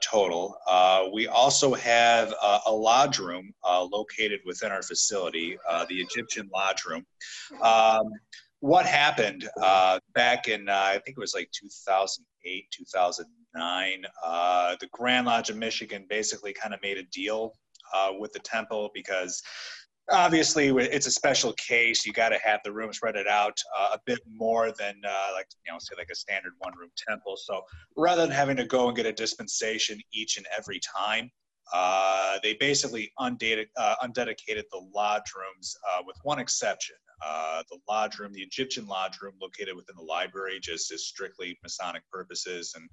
[0.00, 0.56] total.
[0.66, 2.34] Uh, we also have
[2.66, 7.06] a lodge room uh, located within our facility, uh, the Egyptian Lodge Room.
[7.62, 8.10] Um,
[8.60, 14.02] what happened uh, back in, I think it was like 2008, 2009,
[14.80, 17.52] the Grand Lodge of Michigan basically kind of made a deal
[18.18, 19.42] with the temple because
[20.10, 22.06] obviously it's a special case.
[22.06, 25.46] You got to have the room it out uh, a bit more than uh, like
[25.66, 27.36] you know say like a standard one room temple.
[27.36, 27.62] So
[27.96, 31.30] rather than having to go and get a dispensation each and every time
[31.72, 36.96] uh, they basically undated, uh, undedicated the lodge rooms uh, with one exception.
[37.24, 41.58] Uh, the lodge room the egyptian lodge room located within the library just is strictly
[41.62, 42.90] masonic purposes and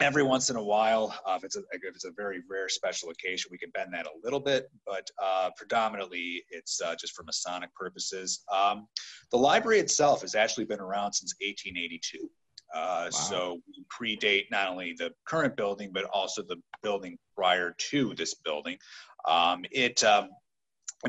[0.00, 3.10] every once in a while, uh, if it's a if it's a very rare special
[3.10, 7.22] occasion, we can bend that a little bit, but uh, predominantly it's uh, just for
[7.22, 8.44] Masonic purposes.
[8.52, 8.86] Um,
[9.30, 12.30] the library itself has actually been around since 1882.
[12.74, 13.10] Uh, wow.
[13.10, 13.84] So we
[14.16, 18.76] predate not only the current building, but also the building prior to this building.
[19.26, 20.28] Um, it, um,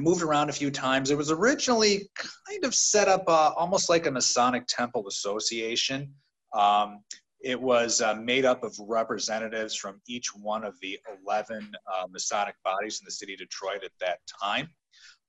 [0.01, 1.09] moved around a few times.
[1.09, 6.13] It was originally kind of set up uh, almost like a Masonic Temple Association.
[6.53, 6.99] Um,
[7.45, 12.55] it was uh, made up of representatives from each one of the 11 uh, Masonic
[12.63, 14.67] bodies in the city of Detroit at that time.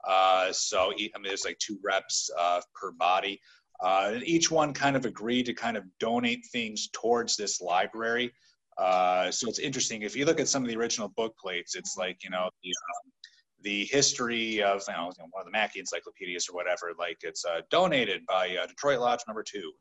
[0.08, 3.38] Uh, so, I mean, there's like two reps uh, per body.
[3.82, 8.32] Uh, and each one kind of agreed to kind of donate things towards this library.
[8.78, 10.00] Uh, so it's interesting.
[10.00, 12.70] If you look at some of the original book plates, it's like, you know, the,
[12.70, 13.12] um,
[13.60, 18.24] the history of you know, one of the Mackey encyclopedias or whatever, like it's donated
[18.26, 19.72] by Detroit Lodge number two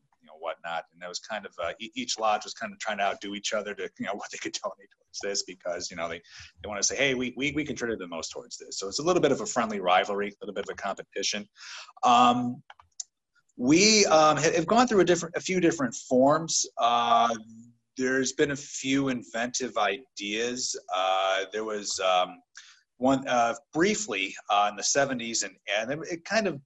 [0.66, 0.84] whatnot.
[0.93, 3.53] And that was kind of uh, each lodge was kind of trying to outdo each
[3.53, 6.22] other to you know what they could donate towards this because you know they,
[6.61, 8.80] they want to say hey we, we, we contributed the most towards this.
[8.80, 11.47] So it's a little bit of a friendly rivalry a little bit of a competition.
[12.03, 12.61] Um,
[13.57, 16.66] we um, have gone through a different a few different forms.
[16.78, 17.34] Uh,
[17.97, 20.78] there's been a few inventive ideas.
[20.93, 22.41] Uh, there was um,
[22.97, 26.59] one uh, briefly uh, in the 70s and, and it kind of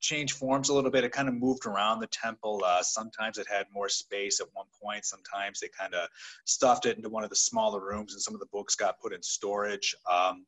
[0.00, 1.04] changed forms a little bit.
[1.04, 2.62] It kind of moved around the temple.
[2.64, 5.04] Uh, sometimes it had more space at one point.
[5.04, 6.08] Sometimes they kind of
[6.44, 9.12] stuffed it into one of the smaller rooms, and some of the books got put
[9.12, 9.94] in storage.
[10.10, 10.46] Um,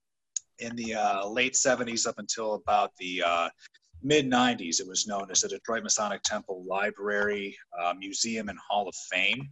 [0.59, 3.49] in the uh, late 70s up until about the uh,
[4.03, 8.89] mid 90s, it was known as the Detroit Masonic Temple Library, uh, Museum, and Hall
[8.89, 9.49] of Fame.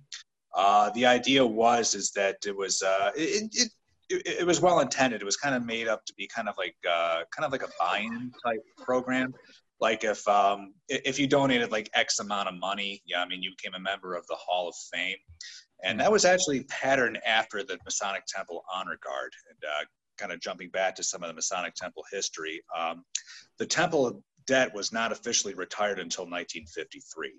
[0.55, 3.73] Uh, the idea was is that it was uh, it, it
[4.11, 5.21] it, it, was well intended.
[5.21, 7.63] It was kind of made up to be kind of like uh, kind of like
[7.63, 9.35] a buy-in type program
[9.81, 13.51] like if um, if you donated like X amount of money, yeah, I mean you
[13.51, 15.19] became a member of the Hall of Fame,
[15.85, 19.33] and that was actually patterned after the Masonic Temple Honor Guard.
[19.51, 19.85] And uh,
[20.19, 23.05] kind of jumping back to some of the Masonic Temple history, um,
[23.59, 27.33] the Temple debt was not officially retired until 1953.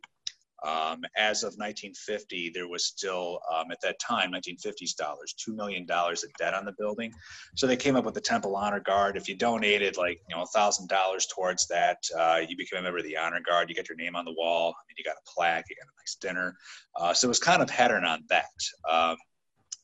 [0.63, 5.85] Um, as of 1950, there was still, um, at that time, 1950s dollars, $2 million
[5.89, 7.11] of debt on the building.
[7.55, 9.17] So they came up with the Temple Honor Guard.
[9.17, 13.05] If you donated like, you know, $1,000 towards that, uh, you became a member of
[13.05, 13.69] the Honor Guard.
[13.69, 15.95] You get your name on the wall, and you got a plaque, you got a
[16.01, 16.57] nice dinner.
[16.95, 18.45] Uh, so it was kind of pattern on that.
[18.89, 19.17] Um,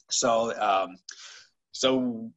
[0.10, 0.98] so, um,
[1.72, 2.32] so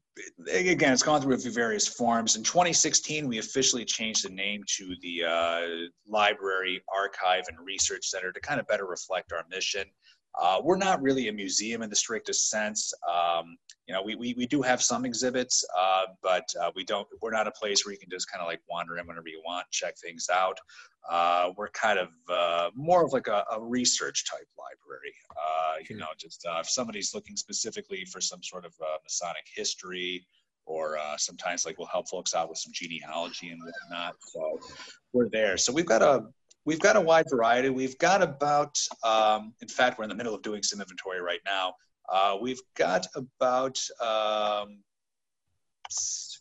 [0.52, 2.36] again, it's gone through various forms.
[2.36, 8.32] In 2016, we officially changed the name to the uh, Library, Archive, and Research Center
[8.32, 9.84] to kind of better reflect our mission.
[10.40, 12.92] Uh, we're not really a museum in the strictest sense.
[13.08, 17.08] Um, you know, we, we, we do have some exhibits, uh, but uh, we don't,
[17.20, 19.42] we're not a place where you can just kind of like wander in whenever you
[19.44, 20.58] want, check things out.
[21.10, 25.14] Uh, we're kind of uh, more of like a, a research type library.
[25.30, 28.72] Uh, you know, just if somebody's looking specifically for some sort of
[29.02, 30.26] Masonic history,
[30.66, 34.14] or sometimes like we'll help folks out with some genealogy and whatnot.
[34.20, 34.60] So
[35.14, 35.56] we're there.
[35.56, 36.26] So we've got a
[36.68, 37.70] we've got a wide variety.
[37.70, 41.40] We've got about, um, in fact, we're in the middle of doing some inventory right
[41.46, 41.72] now.
[42.12, 44.80] Uh, we've got about um,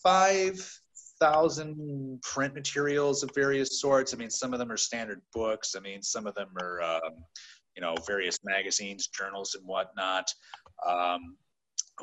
[0.04, 4.14] 5,000 print materials of various sorts.
[4.14, 5.76] I mean, some of them are standard books.
[5.78, 7.24] I mean, some of them are, um,
[7.78, 10.30] you know, various magazines, journals, and whatnot.
[10.86, 11.38] Um,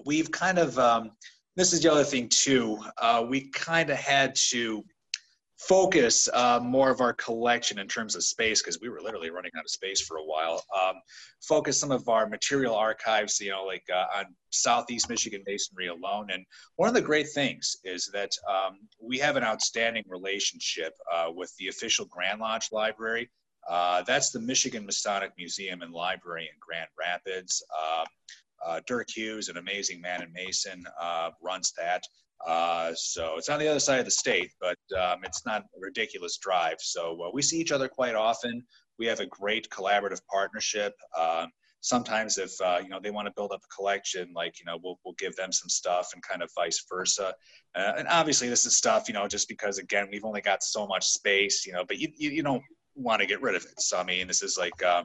[0.07, 1.11] we've kind of, um,
[1.57, 4.83] this is the other thing too, uh, we kind of had to
[5.69, 9.51] focus uh, more of our collection in terms of space because we were literally running
[9.57, 10.63] out of space for a while.
[10.75, 10.97] Um,
[11.43, 16.29] focus some of our material archives, you know, like uh, on Southeast Michigan masonry alone.
[16.31, 16.45] And
[16.77, 21.55] one of the great things is that um, we have an outstanding relationship uh, with
[21.59, 23.31] the official Grand Lodge Library.
[23.69, 27.65] Uh, that's the Michigan Masonic Museum and Library in Grand Rapids.
[27.83, 28.07] Um,
[28.65, 32.03] uh, Dirk Hughes, an amazing man and mason, uh, runs that.
[32.47, 35.81] Uh, so it's on the other side of the state, but um, it's not a
[35.81, 36.77] ridiculous drive.
[36.81, 38.63] So uh, we see each other quite often.
[38.99, 40.95] We have a great collaborative partnership.
[41.19, 41.49] Um,
[41.85, 44.79] sometimes if uh, you know they want to build up a collection, like you know
[44.83, 47.35] we'll we'll give them some stuff and kind of vice versa.
[47.75, 50.87] Uh, and obviously this is stuff you know just because again we've only got so
[50.87, 52.63] much space, you know, but you you, you don't
[52.95, 53.81] want to get rid of it.
[53.81, 55.05] So I mean this is like um,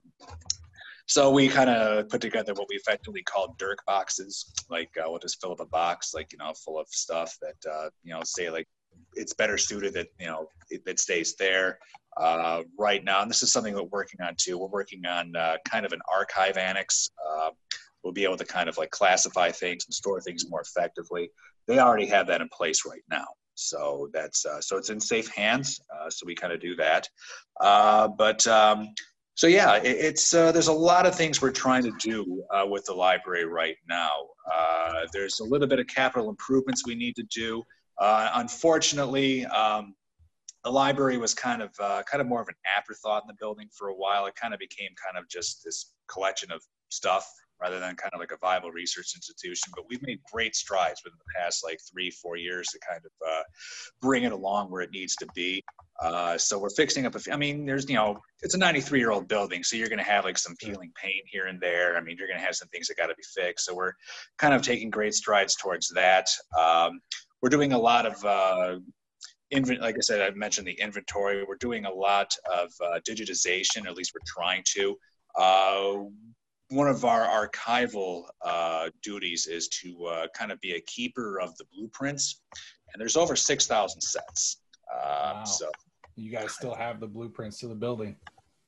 [1.10, 4.54] so we kind of put together what we effectively called Dirk boxes.
[4.70, 7.56] Like uh, we'll just fill up a box, like you know, full of stuff that
[7.68, 8.68] uh, you know, say like
[9.16, 11.80] it's better suited that you know it, it stays there
[12.18, 13.24] uh, right now.
[13.24, 14.60] And this is something we're working on too.
[14.60, 17.10] We're working on uh, kind of an archive annex.
[17.28, 17.50] Uh,
[18.04, 21.32] we'll be able to kind of like classify things and store things more effectively.
[21.68, 23.26] They already have that in place right now.
[23.56, 25.82] So that's uh, so it's in safe hands.
[25.92, 27.10] Uh, so we kind of do that.
[27.60, 28.94] Uh, but um,
[29.40, 32.66] so yeah, it, it's uh, there's a lot of things we're trying to do uh,
[32.68, 34.12] with the library right now.
[34.54, 37.64] Uh, there's a little bit of capital improvements we need to do.
[38.02, 39.96] Uh, unfortunately, um,
[40.66, 43.70] the library was kind of uh, kind of more of an afterthought in the building
[43.72, 44.26] for a while.
[44.26, 47.26] It kind of became kind of just this collection of stuff
[47.62, 49.72] rather than kind of like a viable research institution.
[49.76, 53.12] But we've made great strides within the past like three, four years to kind of
[53.28, 53.44] uh,
[54.02, 55.64] bring it along where it needs to be.
[56.02, 57.16] Uh, so we're fixing up.
[57.16, 60.00] A, I mean, there's you know, it's a 93 year old building, so you're going
[60.00, 61.98] to have like some peeling paint here and there.
[61.98, 63.66] I mean, you're going to have some things that got to be fixed.
[63.66, 63.94] So we're
[64.38, 66.28] kind of taking great strides towards that.
[66.58, 67.02] Um,
[67.42, 68.80] we're doing a lot of uh,
[69.52, 71.44] like I said, I mentioned the inventory.
[71.44, 74.96] We're doing a lot of uh, digitization, at least we're trying to.
[75.38, 75.94] Uh,
[76.70, 81.58] one of our archival uh, duties is to uh, kind of be a keeper of
[81.58, 82.42] the blueprints,
[82.94, 84.62] and there's over six thousand sets.
[84.94, 85.44] Um, wow.
[85.44, 85.72] So
[86.16, 88.16] you guys still have the blueprints to the building.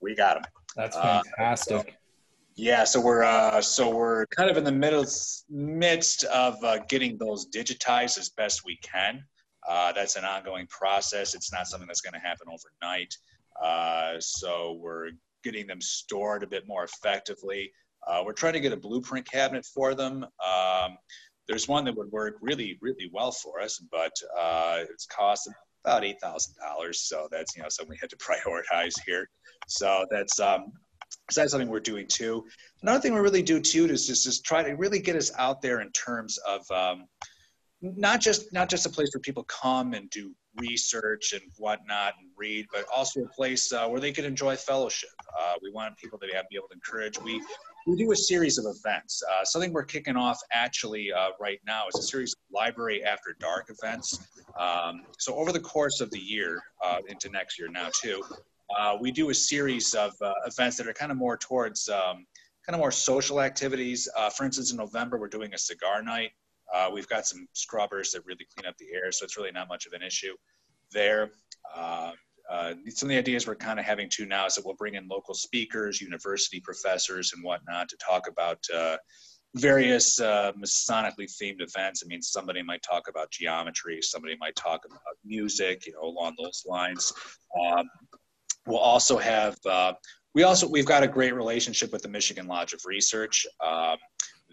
[0.01, 0.51] We got them.
[0.75, 1.89] That's uh, fantastic.
[1.89, 1.95] So,
[2.55, 5.05] yeah, so we're uh, so we're kind of in the middle
[5.49, 9.23] midst of uh, getting those digitized as best we can.
[9.67, 11.35] that's an ongoing process.
[11.35, 13.15] It's not something that's going to happen overnight.
[14.21, 15.11] so we're
[15.43, 17.71] getting them stored a bit more effectively.
[18.07, 20.25] Uh, we're trying to get a blueprint cabinet for them.
[20.45, 20.97] Um,
[21.47, 25.49] there's one that would work really, really well for us, but uh, it's cost
[25.83, 27.01] about eight thousand dollars.
[27.01, 29.29] So that's you know something we had to prioritize here.
[29.67, 30.71] So that's um,
[31.29, 32.45] something we're doing too.
[32.81, 35.61] Another thing we really do too is just, just try to really get us out
[35.61, 37.05] there in terms of um,
[37.81, 42.29] not just not just a place where people come and do research and whatnot and
[42.37, 45.09] read, but also a place uh, where they can enjoy fellowship.
[45.39, 47.19] Uh, we want people to be able to encourage.
[47.19, 47.41] We
[47.88, 49.23] we do a series of events.
[49.23, 53.36] Uh, something we're kicking off actually uh, right now is a series of library after
[53.39, 54.27] dark events.
[54.59, 58.23] Um, so over the course of the year, uh, into next year now too,
[58.77, 62.25] uh, we do a series of uh, events that are kind of more towards um,
[62.65, 64.07] kind of more social activities.
[64.15, 66.32] Uh, for instance, in November, we're doing a cigar night.
[66.93, 69.86] we've got some scrubbers that really clean up the air, so it's really not much
[69.86, 70.36] of an issue
[70.91, 71.32] there.
[72.51, 74.95] Uh, some of the ideas we're kind of having too now is that we'll bring
[74.95, 78.97] in local speakers, university professors, and whatnot to talk about uh,
[79.55, 82.03] various uh, Masonically themed events.
[82.03, 86.35] I mean, somebody might talk about geometry, somebody might talk about music, you know, along
[86.41, 87.13] those lines.
[87.59, 87.89] Um,
[88.65, 89.93] we'll also have uh,
[90.33, 93.45] we also we've got a great relationship with the Michigan Lodge of Research.
[93.65, 93.97] Um,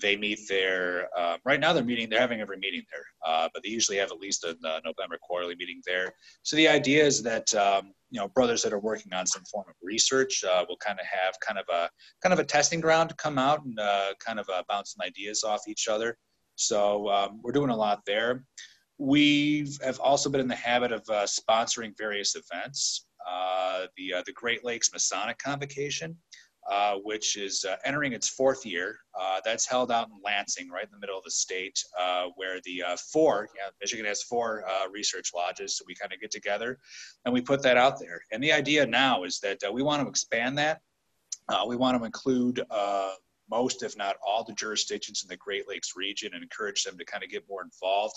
[0.01, 3.63] they meet there uh, right now they're meeting they're having every meeting there uh, but
[3.63, 6.13] they usually have at least a, a, november quarterly meeting there.
[6.43, 9.67] So the idea is that um, you know brothers that are working on some form
[9.69, 11.91] of research uh, will kind of have kind of a
[12.23, 15.07] kind of a testing ground to come out and uh, kind of uh, bounce some
[15.07, 16.17] ideas off each other.
[16.55, 18.45] So um, we're doing a lot there.
[18.99, 23.05] We have also been in the habit of uh, sponsoring various events
[23.97, 26.17] the the great lakes masonic convocation
[26.71, 28.99] uh, which is uh, entering its fourth year.
[29.19, 32.61] Uh, that's held out in Lansing, right in the middle of the state, uh, where
[32.65, 35.77] the uh, four, yeah, Michigan has four research lodges.
[35.77, 36.79] So we kind of get together
[37.25, 38.21] and we put that out there.
[38.33, 40.81] And the idea now is that we want to expand that.
[41.67, 42.63] we want to include
[43.51, 47.05] most, if not all, the jurisdictions in the Great Lakes region and encourage them to
[47.05, 48.15] kind of get more involved,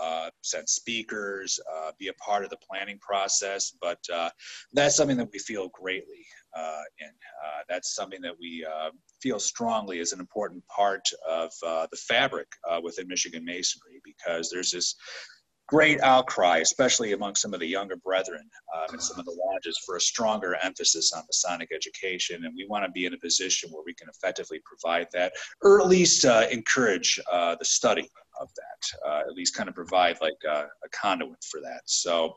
[0.00, 3.72] uh, send speakers, uh, be a part of the planning process.
[3.80, 4.30] But uh,
[4.72, 6.26] that's something that we feel greatly
[6.56, 7.08] uh, in.
[7.08, 8.90] Uh, that's something that we uh,
[9.20, 12.48] feel strongly is an important part of the fabric
[12.82, 14.94] within Michigan Masonry because there's this
[15.72, 18.42] great outcry, especially among some of the younger brethren
[18.76, 22.44] um, and some of the lodges, for a stronger emphasis on Masonic education.
[22.44, 25.32] And we want to be in a position where we can effectively provide that,
[25.62, 28.06] or at least uh, encourage uh, the study
[28.38, 29.08] of that.
[29.08, 31.80] Uh, at least kind of provide like uh, a conduit for that.
[31.86, 32.34] So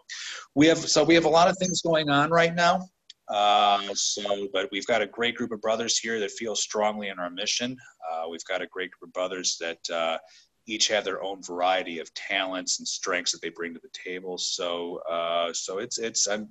[0.53, 2.87] we have so we have a lot of things going on right now.
[3.27, 7.19] Uh, so, but we've got a great group of brothers here that feel strongly in
[7.19, 7.75] our mission.
[8.11, 10.17] Uh, we've got a great group of brothers that uh,
[10.67, 14.37] each have their own variety of talents and strengths that they bring to the table.
[14.37, 16.49] So, uh, so it's it's I'm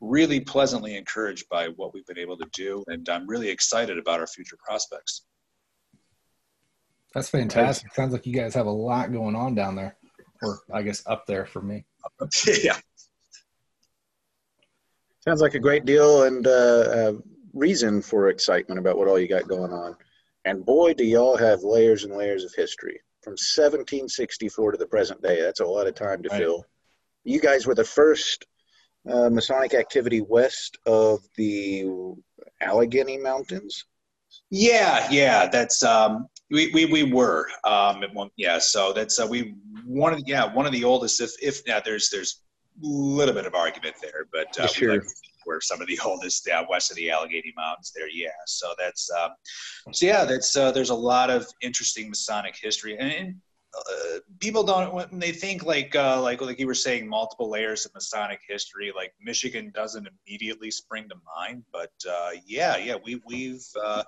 [0.00, 4.20] really pleasantly encouraged by what we've been able to do, and I'm really excited about
[4.20, 5.22] our future prospects.
[7.14, 7.94] That's fantastic.
[7.94, 9.96] Sounds like you guys have a lot going on down there,
[10.42, 11.84] or I guess up there for me.
[12.62, 12.78] yeah.
[15.24, 17.12] Sounds like a great deal and uh, uh,
[17.54, 19.96] reason for excitement about what all you got going on.
[20.44, 25.22] And boy, do y'all have layers and layers of history from 1764 to the present
[25.22, 25.40] day.
[25.40, 26.38] That's a lot of time to right.
[26.38, 26.66] fill.
[27.24, 28.46] You guys were the first
[29.08, 31.86] uh, Masonic activity west of the
[32.60, 33.84] Allegheny Mountains.
[34.50, 38.58] Yeah, yeah, that's um, we, we, we were um, one, yeah.
[38.58, 39.54] So that's uh, we
[39.84, 41.20] one of the, yeah one of the oldest.
[41.20, 42.42] If if yeah, there's there's
[42.80, 44.94] little bit of argument there, but uh, sure.
[44.94, 45.02] Like,
[45.46, 48.08] we're some of the oldest uh, west of the Allegheny Mountains there.
[48.08, 49.30] Yeah, so that's um,
[49.92, 53.34] so yeah, that's uh, there's a lot of interesting Masonic history, and, and
[53.74, 57.86] uh, people don't when they think like uh, like like you were saying multiple layers
[57.86, 58.92] of Masonic history.
[58.94, 64.02] Like Michigan doesn't immediately spring to mind, but uh, yeah, yeah, we we've uh,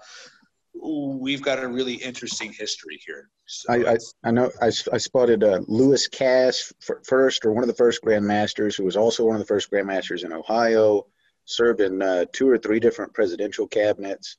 [0.75, 3.29] we've got a really interesting history here.
[3.47, 6.73] So I, I, I know I, I spotted uh, Lewis Cass
[7.05, 10.25] first, or one of the first grandmasters, who was also one of the first grandmasters
[10.25, 11.07] in Ohio
[11.45, 14.39] served in uh, two or three different presidential cabinets,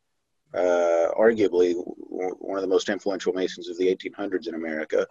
[0.54, 5.06] uh, arguably one of the most influential Masons of the 1800s in America.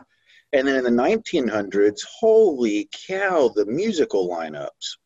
[0.53, 4.97] And then in the 1900s, holy cow, the musical lineups.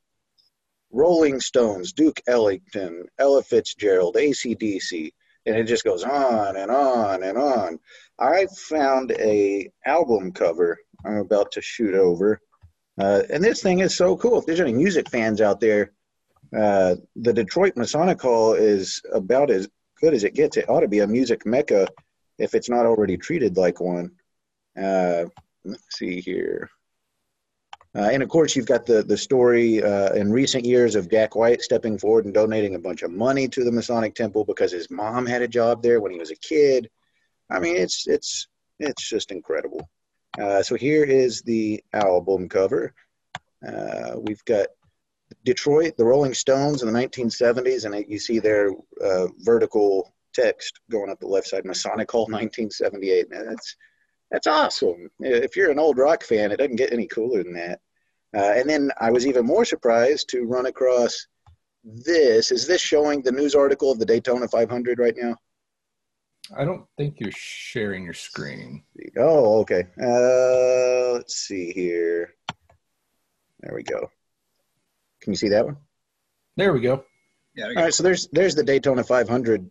[0.91, 5.13] Rolling Stones, Duke Ellington, Ella Fitzgerald, ACDC,
[5.49, 7.79] and it just goes on and on and on.
[8.19, 12.41] I found a album cover I'm about to shoot over.
[13.01, 14.39] Uh, and this thing is so cool.
[14.39, 15.93] If there's any music fans out there,
[16.57, 19.69] uh, the Detroit Masonic Hall is about as
[20.01, 20.57] good as it gets.
[20.57, 21.89] It ought to be a music mecca
[22.39, 24.11] if it's not already treated like one.
[24.77, 25.27] Uh,
[25.65, 26.71] let's see here.
[27.97, 31.35] Uh, and of course, you've got the the story uh, in recent years of Jack
[31.35, 34.91] White stepping forward and donating a bunch of money to the Masonic Temple because his
[34.91, 36.91] mom had a job there when he was a kid.
[37.51, 39.89] I mean, it's it's it's just incredible.
[40.39, 42.95] Uh, so here is the album cover.
[43.67, 44.69] Uh, we've got
[45.45, 48.71] Detroit, the Rolling Stones in the 1970s, and you see their
[49.03, 53.31] uh, vertical text going up the left side, Masonic Hall 1978.
[53.31, 53.77] Man, that's
[54.31, 55.11] that's awesome.
[55.21, 57.81] If you're an old rock fan, it doesn't get any cooler than that.
[58.37, 61.27] Uh, and then I was even more surprised to run across
[61.83, 62.51] this.
[62.51, 65.37] Is this showing the news article of the Daytona 500 right now?
[66.57, 68.83] I don't think you're sharing your screen.
[69.17, 69.85] Oh, okay.
[70.01, 72.35] Uh, let's see here.
[73.61, 74.11] There we go.
[75.21, 75.77] Can you see that one?
[76.57, 77.05] There we go.
[77.55, 77.67] Yeah.
[77.67, 77.95] All right.
[77.95, 79.69] So there's there's the Daytona 500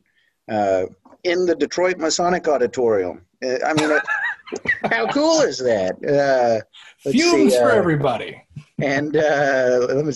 [0.50, 0.86] uh,
[1.24, 3.26] in the Detroit Masonic Auditorium.
[3.44, 3.98] Uh, I mean,
[4.84, 5.96] how cool is that?
[6.04, 8.42] Uh, Fumes see, for uh, everybody.
[8.82, 10.14] And uh, let me,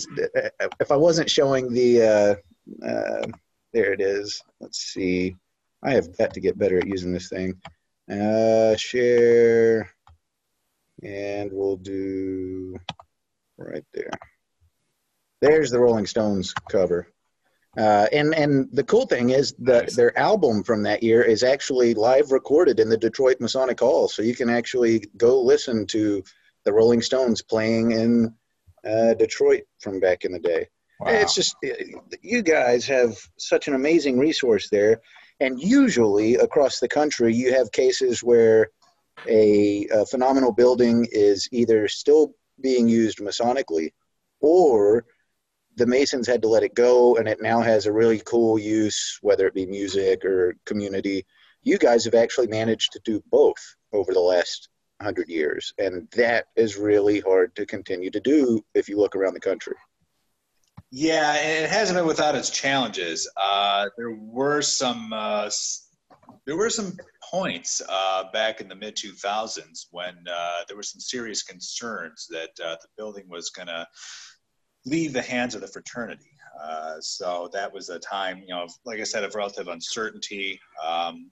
[0.80, 2.40] if I wasn't showing the,
[2.82, 3.26] uh,
[3.72, 4.42] there it is.
[4.60, 5.36] Let's see.
[5.82, 7.54] I have got to get better at using this thing.
[8.78, 9.90] share,
[11.02, 12.76] and we'll do
[13.58, 14.10] right there.
[15.40, 17.08] There's the Rolling Stones cover.
[17.78, 19.96] Uh, and and the cool thing is that nice.
[19.96, 24.20] their album from that year is actually live recorded in the Detroit Masonic Hall, so
[24.20, 26.22] you can actually go listen to
[26.64, 28.34] the Rolling Stones playing in
[28.86, 30.68] uh, Detroit from back in the day.
[31.00, 31.12] Wow.
[31.12, 31.56] It's just
[32.20, 35.00] you guys have such an amazing resource there,
[35.40, 38.68] and usually across the country you have cases where
[39.26, 43.92] a, a phenomenal building is either still being used Masonically
[44.40, 45.06] or
[45.76, 49.18] the Masons had to let it go, and it now has a really cool use,
[49.22, 51.24] whether it be music or community.
[51.62, 54.68] You guys have actually managed to do both over the last
[55.00, 59.34] hundred years, and that is really hard to continue to do if you look around
[59.34, 59.74] the country.
[60.90, 63.30] Yeah, it hasn't been without its challenges.
[63.40, 65.50] Uh, there were some uh,
[66.46, 66.96] there were some
[67.30, 72.50] points uh, back in the mid 2000s when uh, there were some serious concerns that
[72.62, 73.86] uh, the building was going to
[74.84, 76.30] leave the hands of the fraternity.
[76.62, 80.60] Uh, so that was a time, you know, like I said, of relative uncertainty.
[80.86, 81.30] Um,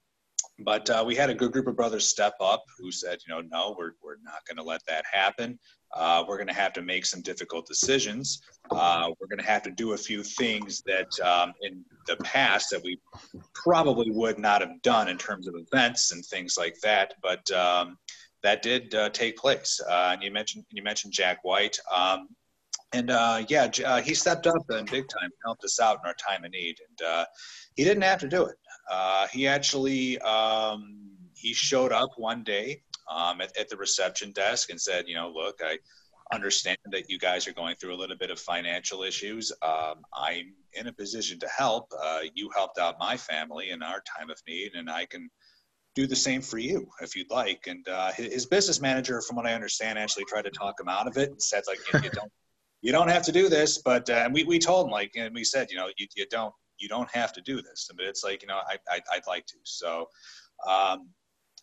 [0.62, 3.40] but uh, we had a good group of brothers step up who said, you know,
[3.50, 5.58] no, we're, we're not going to let that happen.
[5.94, 8.42] Uh, we're going to have to make some difficult decisions.
[8.70, 12.70] Uh, we're going to have to do a few things that um, in the past
[12.70, 12.98] that we
[13.54, 17.14] probably would not have done in terms of events and things like that.
[17.22, 17.96] But um,
[18.42, 19.80] that did uh, take place.
[19.88, 21.76] Uh, and you mentioned you mentioned Jack White.
[21.94, 22.28] Um,
[22.92, 26.14] and uh, yeah, uh, he stepped up in big time, helped us out in our
[26.14, 27.24] time of need, and uh,
[27.76, 28.56] he didn't have to do it.
[28.90, 34.70] Uh, he actually um, he showed up one day um, at, at, the reception desk
[34.70, 35.78] and said, you know, look, I
[36.32, 39.52] understand that you guys are going through a little bit of financial issues.
[39.62, 41.92] Um, I'm in a position to help.
[42.02, 45.30] Uh, you helped out my family in our time of need, and I can
[45.94, 47.66] do the same for you if you'd like.
[47.66, 51.06] And uh, his business manager, from what I understand, actually tried to talk him out
[51.06, 52.30] of it and said, like, you, you don't
[52.82, 55.34] you don't have to do this, but uh, and we, we told him like and
[55.34, 57.88] we said, you know, you, you don't you don't have to do this.
[57.94, 59.56] But it's like, you know, I, I would like to.
[59.64, 60.08] So
[60.68, 61.08] um,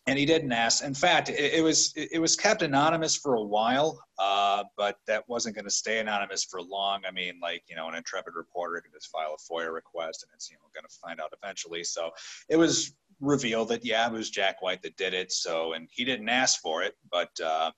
[0.08, 0.82] and he didn't ask.
[0.82, 5.28] In fact, it, it was it, was kept anonymous for a while, uh, but that
[5.28, 7.02] wasn't going to stay anonymous for long.
[7.06, 10.30] I mean, like you know, an intrepid reporter can just file a FOIA request, and
[10.34, 11.84] it's you know going to find out eventually.
[11.84, 12.10] So
[12.48, 15.30] it was revealed that yeah, it was Jack White that did it.
[15.30, 17.30] So and he didn't ask for it, but.
[17.40, 17.70] Uh,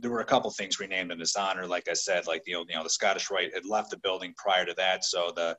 [0.00, 1.66] there were a couple things renamed in his honor.
[1.66, 4.34] Like I said, like you know, you know, the Scottish Rite had left the building
[4.36, 5.56] prior to that, so the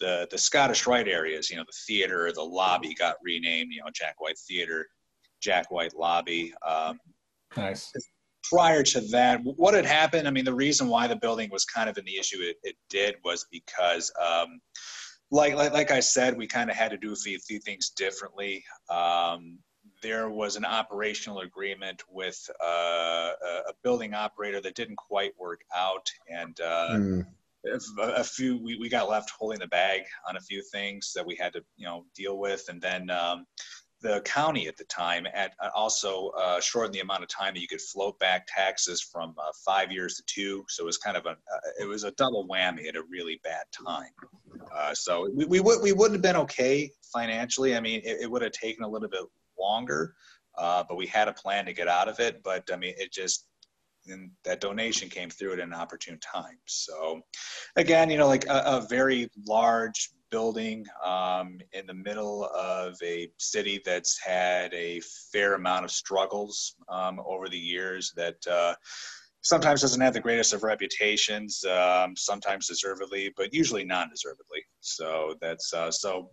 [0.00, 3.72] the the Scottish Rite areas, you know, the theater, the lobby got renamed.
[3.72, 4.86] You know, Jack White Theater,
[5.40, 6.52] Jack White Lobby.
[6.66, 6.98] Um,
[7.56, 7.92] nice.
[8.50, 10.28] Prior to that, what had happened?
[10.28, 12.76] I mean, the reason why the building was kind of in the issue it, it
[12.90, 14.60] did was because, um,
[15.30, 17.90] like, like like I said, we kind of had to do a few, few things
[17.96, 18.62] differently.
[18.90, 19.58] Um,
[20.04, 23.30] there was an operational agreement with uh,
[23.68, 27.26] a building operator that didn't quite work out, and uh, mm.
[27.66, 31.26] a, a, few we, we got left holding the bag on a few things that
[31.26, 33.10] we had to you know deal with, and then.
[33.10, 33.46] Um,
[34.02, 37.60] the county at the time at uh, also uh, shortened the amount of time that
[37.60, 40.62] you could float back taxes from uh, five years to two.
[40.68, 43.40] So it was kind of a uh, it was a double whammy at a really
[43.42, 44.10] bad time.
[44.76, 47.74] Uh, so we, we would we wouldn't have been okay financially.
[47.74, 49.22] I mean, it, it would have taken a little bit
[49.58, 50.14] longer,
[50.58, 52.42] uh, but we had a plan to get out of it.
[52.42, 53.46] But I mean, it just
[54.06, 56.58] and that donation came through at an opportune time.
[56.66, 57.20] So,
[57.76, 63.30] again, you know, like a, a very large building um, in the middle of a
[63.38, 65.00] city that's had a
[65.32, 68.36] fair amount of struggles um, over the years that.
[68.50, 68.74] Uh,
[69.46, 74.62] sometimes doesn't have the greatest of reputations, um, sometimes deservedly, but usually non-deservedly.
[74.80, 76.30] So that's uh, so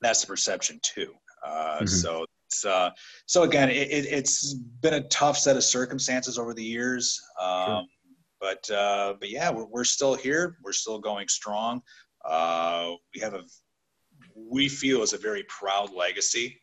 [0.00, 1.12] that's the perception too.
[1.44, 1.86] Uh, mm-hmm.
[1.86, 2.24] So
[2.66, 2.90] uh,
[3.26, 7.20] so again, it, has been a tough set of circumstances over the years.
[7.40, 7.82] Um, sure.
[8.40, 10.58] But uh, but yeah, we're, we're still here.
[10.62, 11.82] We're still going strong.
[12.24, 13.42] Uh, we have a
[14.34, 16.60] we feel is a very proud legacy.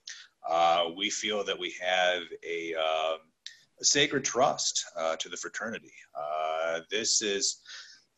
[0.49, 3.19] Uh, we feel that we have a, um,
[3.79, 5.93] a sacred trust uh, to the fraternity.
[6.15, 7.61] Uh, this is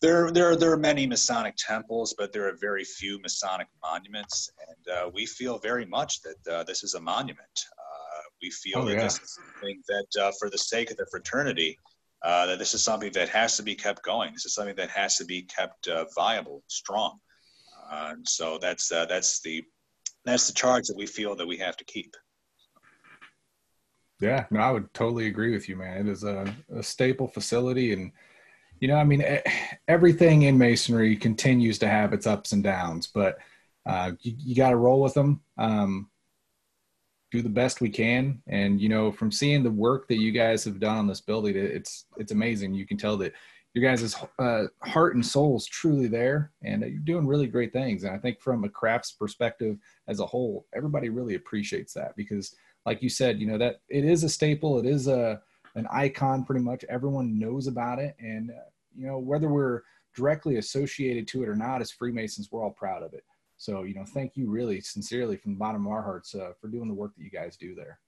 [0.02, 4.96] there, there, there are many Masonic temples, but there are very few Masonic monuments, and
[4.96, 7.66] uh, we feel very much that uh, this is a monument.
[7.78, 9.04] Uh, we feel oh, that yeah.
[9.04, 11.78] this is something that, uh, for the sake of the fraternity,
[12.24, 14.34] uh, that this is something that has to be kept going.
[14.34, 17.20] This is something that has to be kept uh, viable, strong.
[17.92, 19.64] and so that's that's the
[20.26, 22.16] that's the charge that we feel that we have to keep.
[24.22, 26.08] Yeah, no, I would totally agree with you, man.
[26.08, 28.12] It is a, a staple facility and
[28.80, 29.24] you know, I mean,
[29.88, 33.38] everything in masonry continues to have its ups and downs, but
[33.86, 35.42] uh, you, you got to roll with them.
[35.58, 36.10] Um,
[37.32, 40.64] do the best we can, and you know, from seeing the work that you guys
[40.64, 42.74] have done on this building, it's it's amazing.
[42.74, 43.34] You can tell that
[43.74, 48.04] your guys' uh, heart and soul is truly there, and you're doing really great things.
[48.04, 52.56] And I think from a crafts perspective as a whole, everybody really appreciates that because,
[52.86, 54.80] like you said, you know that it is a staple.
[54.80, 55.42] It is a
[55.76, 58.16] an icon pretty much everyone knows about it.
[58.20, 59.82] And uh, you know whether we're
[60.16, 63.24] directly associated to it or not as freemasons we're all proud of it.
[63.58, 66.68] So you know thank you really sincerely from the bottom of our hearts uh, for
[66.68, 68.00] doing the work that you guys do there.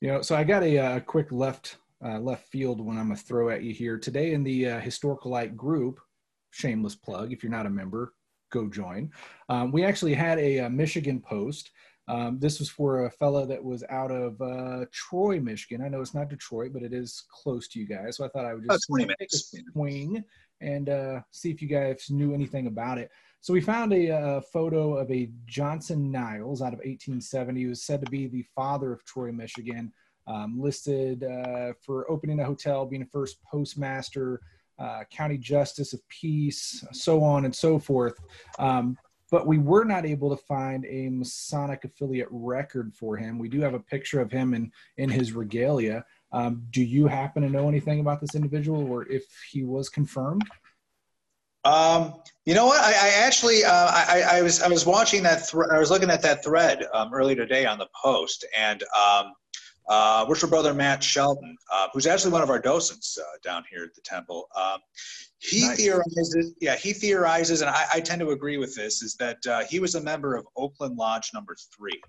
[0.00, 3.16] You know so i got a, uh, quick left uh, left field when i'm to
[3.16, 3.98] throw at you here.
[3.98, 6.00] Today in the uh, historical light group
[6.50, 8.14] shameless plug if you're not a member
[8.50, 9.10] go join.
[9.48, 11.70] Um, we actually had a, a michigan post
[12.06, 15.82] um, this was for a fella that was out of uh, Troy, Michigan.
[15.82, 18.16] I know it's not Detroit, but it is close to you guys.
[18.16, 19.36] So I thought I would just take a
[19.72, 20.22] swing
[20.60, 23.10] and uh, see if you guys knew anything about it.
[23.40, 27.60] So we found a, a, photo of a Johnson Niles out of 1870.
[27.60, 29.92] He was said to be the father of Troy, Michigan.
[30.26, 34.40] Um, listed uh, for opening a hotel, being the first postmaster,
[34.78, 38.18] uh, county justice of peace, so on and so forth.
[38.58, 38.96] Um,
[39.30, 43.38] but we were not able to find a Masonic affiliate record for him.
[43.38, 46.04] We do have a picture of him in in his regalia.
[46.32, 50.44] Um, do you happen to know anything about this individual, or if he was confirmed?
[51.64, 52.14] Um,
[52.44, 52.80] you know what?
[52.80, 55.48] I, I actually, uh, I, I, was, I was watching that.
[55.48, 59.32] Thre- I was looking at that thread um, earlier today on the post, and um,
[59.88, 63.84] uh, Worship Brother Matt Shelton, uh, who's actually one of our docents uh, down here
[63.84, 64.46] at the temple.
[65.44, 65.76] He nice.
[65.76, 69.64] theorizes, yeah, he theorizes, and I, I, tend to agree with this, is that uh,
[69.64, 72.00] he was a member of Oakland Lodge Number Three,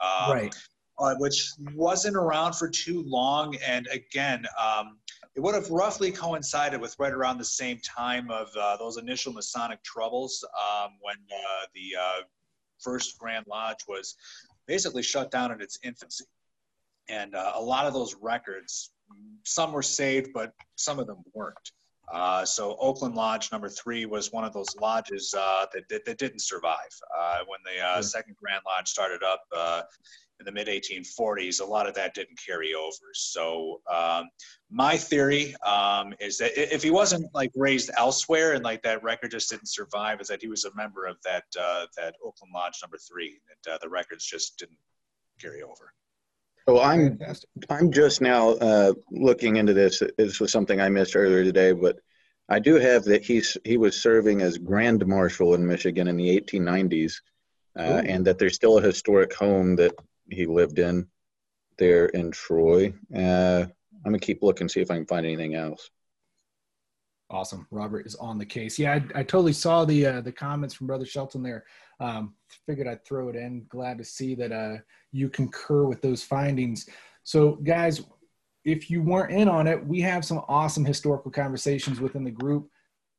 [0.00, 0.54] um, right?
[0.98, 4.44] Uh, which wasn't around for too long, and again.
[4.62, 4.98] Um,
[5.34, 9.32] it would have roughly coincided with right around the same time of uh, those initial
[9.32, 12.24] Masonic troubles um, when uh, the uh,
[12.78, 14.16] first Grand Lodge was
[14.66, 16.26] basically shut down in its infancy.
[17.08, 18.92] And uh, a lot of those records,
[19.44, 21.72] some were saved, but some of them weren't.
[22.12, 26.18] Uh, so Oakland Lodge number three was one of those lodges uh, that, that, that,
[26.18, 26.90] didn't survive.
[27.46, 29.88] when the second Grand Lodge started up
[30.42, 33.12] in the mid 1840s, a lot of that didn't carry over.
[33.14, 34.28] So um,
[34.70, 39.30] my theory um, is that if he wasn't like raised elsewhere and like that record
[39.30, 42.78] just didn't survive, is that he was a member of that uh, that Oakland Lodge
[42.82, 44.78] number three, and uh, the records just didn't
[45.40, 45.92] carry over.
[46.68, 47.18] So I'm
[47.70, 50.02] I'm just now uh, looking into this.
[50.16, 51.98] This was something I missed earlier today, but
[52.48, 56.40] I do have that he's he was serving as Grand Marshal in Michigan in the
[56.40, 57.14] 1890s,
[57.76, 59.94] uh, and that there's still a historic home that
[60.30, 61.08] he lived in
[61.78, 62.92] there in Troy.
[63.14, 63.66] Uh,
[64.04, 65.90] I'm gonna keep looking, see if I can find anything else.
[67.28, 68.78] Awesome, Robert is on the case.
[68.78, 71.64] Yeah, I, I totally saw the uh, the comments from Brother Shelton there.
[72.02, 72.34] Um,
[72.66, 73.64] figured I'd throw it in.
[73.68, 74.78] Glad to see that uh,
[75.12, 76.88] you concur with those findings.
[77.22, 78.02] So, guys,
[78.64, 82.68] if you weren't in on it, we have some awesome historical conversations within the group.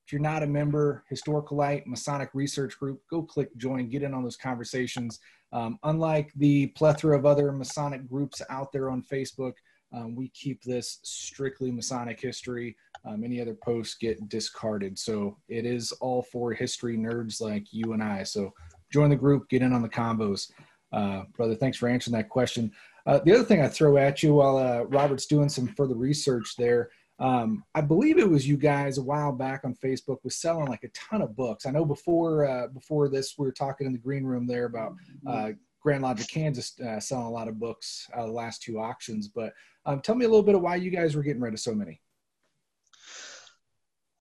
[0.06, 4.22] If you're not a member, Historicalite Masonic Research Group, go click join, get in on
[4.22, 5.20] those conversations.
[5.54, 9.54] Um, unlike the plethora of other Masonic groups out there on Facebook,
[9.94, 12.76] um, we keep this strictly Masonic history.
[13.06, 14.98] Um, any other posts get discarded.
[14.98, 18.24] So it is all for history nerds like you and I.
[18.24, 18.54] So
[18.94, 20.52] join the group, get in on the combos.
[20.94, 22.72] Uh, brother, thanks for answering that question.
[23.06, 26.56] Uh, the other thing I throw at you while uh, Robert's doing some further research
[26.58, 26.90] there
[27.20, 30.84] um, I believe it was you guys a while back on Facebook was selling like
[30.84, 31.66] a ton of books.
[31.66, 34.96] I know before uh, before this we were talking in the green room there about
[35.28, 39.28] uh, Grand Lodge of Kansas uh, selling a lot of books the last two auctions.
[39.28, 39.54] But
[39.86, 41.74] um, tell me a little bit of why you guys were getting rid of so
[41.74, 42.02] many.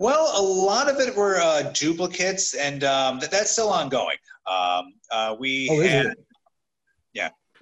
[0.03, 4.17] Well, a lot of it were uh, duplicates, and um, that's still ongoing.
[4.49, 6.17] Um, uh, we oh, had,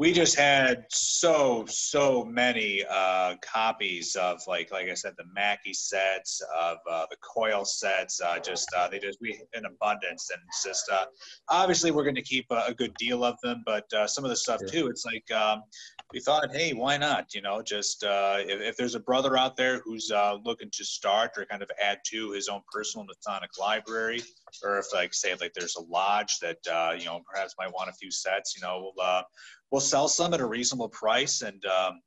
[0.01, 5.75] we just had so so many uh, copies of like like I said the Mackey
[5.75, 10.31] sets of uh, the Coil sets uh, just uh, they just we in abundance.
[10.33, 11.05] And it's just uh,
[11.51, 14.31] obviously we're going to keep a, a, good deal of them but uh, some of
[14.31, 15.61] the stuff too it's like um,
[16.15, 17.35] we thought hey why not?
[17.35, 20.11] You know just if, if, there's a brother out there who's
[20.43, 24.23] looking to start or kind of add to his own personal Masonic library
[24.65, 26.57] or if like say like there's a lodge that
[26.99, 29.25] you know perhaps might want a few sets you know we'll
[29.71, 32.01] we'll sell some at a reasonable price and um,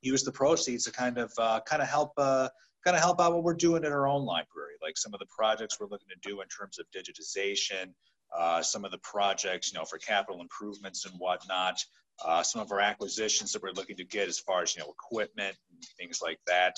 [0.00, 2.48] use the proceeds to kind of uh, kind of help uh,
[2.84, 5.26] kind of help out what we're doing in our own library, like some of the
[5.26, 7.92] projects we're looking to do in terms of digitization,
[8.36, 11.78] uh, some of the projects you know for capital improvements and whatnot.
[12.24, 14.90] Uh, some of our acquisitions that we're looking to get as far as you know
[14.90, 16.76] equipment and things like that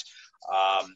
[0.49, 0.95] um,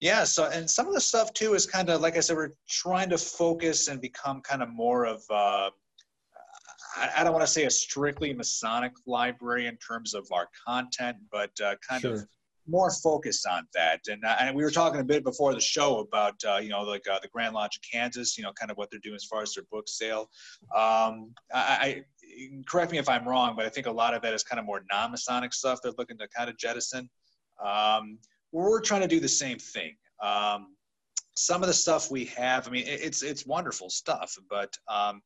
[0.00, 2.52] yeah so and some of the stuff too is kind of like i said we're
[2.68, 5.70] trying to focus and become kind of more of uh,
[6.96, 11.50] I, don't want to say a strictly Masonic library in terms of our content, but
[11.62, 12.14] uh, kind sure.
[12.14, 12.26] of
[12.66, 14.00] more focused on that.
[14.08, 16.82] And, uh, and we were talking a bit before the show about, uh, you know,
[16.82, 19.24] like uh, the Grand Lodge of Kansas, you know, kind of what they're doing as
[19.24, 20.30] far as their book sale.
[20.74, 22.04] Um, I, I,
[22.66, 24.66] correct me if I'm wrong, but I think a lot of that is kind of
[24.66, 27.08] more non-Masonic stuff they're looking to kind of jettison.
[27.64, 28.18] Um,
[28.52, 29.96] we're trying to do the same thing.
[30.22, 30.74] Um,
[31.36, 35.22] some of the stuff we have, I mean, it's it's wonderful stuff, but um,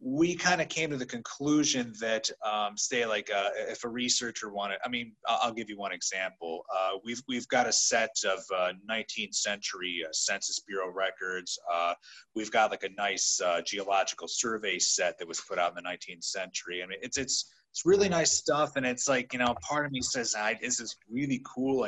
[0.00, 4.50] we kind of came to the conclusion that um, say like uh, if a researcher
[4.52, 6.64] wanted i mean i'll, give you one example.
[6.72, 11.58] Uh, we've we've got a set of uh, 19th century uh, census bureau records.
[11.72, 11.94] Uh,
[12.36, 15.88] we've got like a nice uh, geological survey set that was put out in the
[15.88, 16.82] 19th century.
[16.82, 19.92] I mean it's it's it's really nice stuff and it's like you know part of
[19.92, 21.86] me says I, this is really cool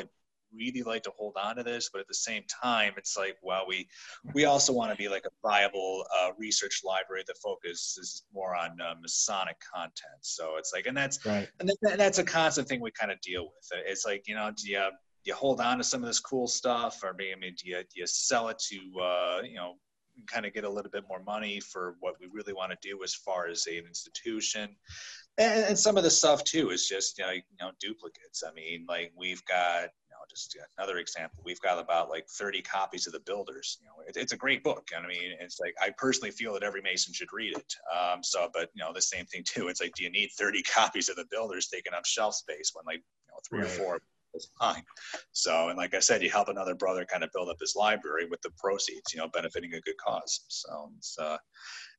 [0.54, 3.64] really like to hold on to this, but at the same time, it's like, well,
[3.68, 3.88] we
[4.34, 8.80] we also want to be like a viable uh, research library that focuses more on
[8.80, 10.20] uh, Masonic content.
[10.22, 11.48] So it's like, and that's right.
[11.58, 13.82] and that's a constant thing we kind of deal with.
[13.86, 14.88] It's like, you know, do you
[15.24, 17.68] do you hold on to some of this cool stuff, or maybe I mean, do
[17.68, 19.74] you do you sell it to uh, you know
[20.26, 23.02] kind of get a little bit more money for what we really want to do
[23.02, 24.76] as far as an institution.
[25.38, 28.42] And, and some of the stuff too is just you know, you know duplicates.
[28.46, 29.88] I mean, like we've got
[30.20, 31.42] know just another example.
[31.44, 33.78] We've got about like 30 copies of the Builders.
[33.80, 34.88] You know, it, it's a great book.
[34.94, 37.74] And I mean, it's like I personally feel that every Mason should read it.
[37.94, 39.68] Um, so, but you know, the same thing too.
[39.68, 42.84] It's like, do you need 30 copies of the Builders taking up shelf space when
[42.86, 43.68] like you know three right.
[43.68, 44.00] or four
[44.34, 44.84] is fine.
[45.32, 48.26] So, and like I said, you help another brother kind of build up his library
[48.26, 50.44] with the proceeds, you know, benefiting a good cause.
[50.46, 51.36] So, it's, uh,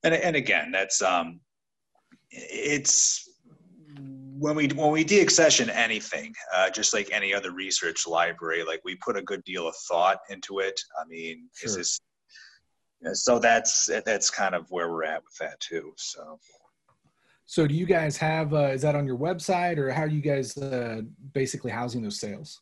[0.03, 1.41] and, and again, that's, um,
[2.29, 3.30] it's,
[4.37, 8.95] when we when we deaccession anything, uh, just like any other research library, like we
[8.95, 10.79] put a good deal of thought into it.
[10.99, 11.79] I mean, sure.
[11.79, 11.99] is
[13.01, 15.93] this, so that's that's kind of where we're at with that too.
[15.97, 16.39] So
[17.51, 20.21] so do you guys have, uh, is that on your website or how are you
[20.21, 21.01] guys uh,
[21.33, 22.61] basically housing those sales?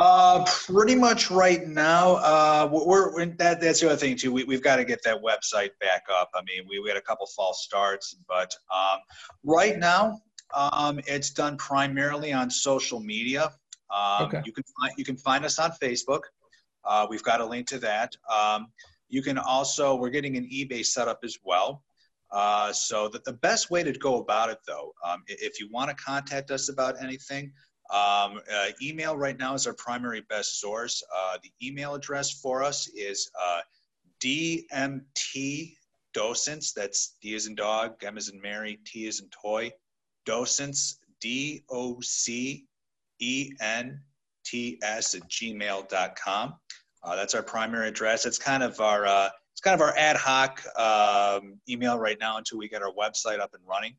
[0.00, 4.32] Uh, pretty much right now, uh, we're, we're that, that's the other thing too.
[4.32, 6.30] We, we've got to get that website back up.
[6.34, 8.98] I mean, we, we had a couple false starts, but um,
[9.44, 10.20] right now,
[10.52, 13.52] um, it's done primarily on social media.
[13.94, 14.42] Um, okay.
[14.44, 16.22] You can find you can find us on Facebook.
[16.84, 18.16] Uh, we've got a link to that.
[18.32, 18.68] Um,
[19.08, 21.82] you can also we're getting an eBay set up as well.
[22.30, 25.88] Uh, so that the best way to go about it, though, um, if you want
[25.88, 27.52] to contact us about anything,
[27.90, 31.02] um, uh, email right now is our primary best source.
[31.14, 33.60] Uh, the email address for us is uh,
[34.20, 35.74] DMT
[36.14, 36.72] docents.
[36.72, 39.70] That's D as in dog, M as in Mary, T as in toy.
[40.24, 42.66] Docents, D O C
[43.18, 44.00] E N
[44.44, 46.54] T S at gmail.com.
[47.02, 48.24] Uh, that's our primary address.
[48.24, 52.38] It's kind of our uh, it's kind of our ad hoc um, email right now
[52.38, 53.94] until we get our website up and running.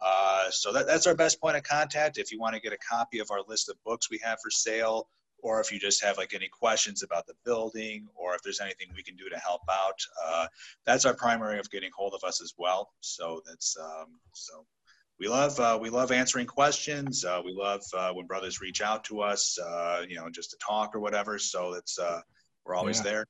[0.00, 2.18] Uh, so that, that's our best point of contact.
[2.18, 4.50] If you want to get a copy of our list of books we have for
[4.50, 5.08] sale,
[5.42, 8.88] or if you just have like any questions about the building, or if there's anything
[8.94, 10.46] we can do to help out, uh,
[10.84, 12.92] that's our primary of getting hold of us as well.
[13.00, 14.66] So that's um, so
[15.18, 17.24] we love uh, we love answering questions.
[17.24, 20.56] Uh, we love uh, when brothers reach out to us, uh, you know, just to
[20.58, 21.38] talk or whatever.
[21.38, 22.20] So it's uh,
[22.64, 23.04] we're always yeah.
[23.04, 23.26] there.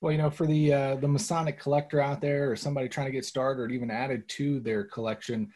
[0.00, 3.12] Well, you know, for the uh, the Masonic collector out there, or somebody trying to
[3.12, 5.52] get started, or even added to their collection,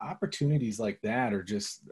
[0.00, 1.82] opportunities like that are just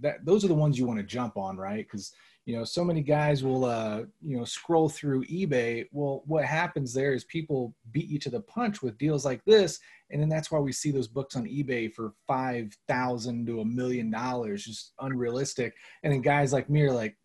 [0.00, 0.24] that.
[0.24, 1.86] Those are the ones you want to jump on, right?
[1.86, 2.12] Because
[2.46, 5.86] you know, so many guys will, uh, you know, scroll through eBay.
[5.92, 9.80] Well, what happens there is people beat you to the punch with deals like this,
[10.10, 13.64] and then that's why we see those books on eBay for five thousand to a
[13.64, 15.74] million dollars, just unrealistic.
[16.02, 17.16] And then guys like me are like,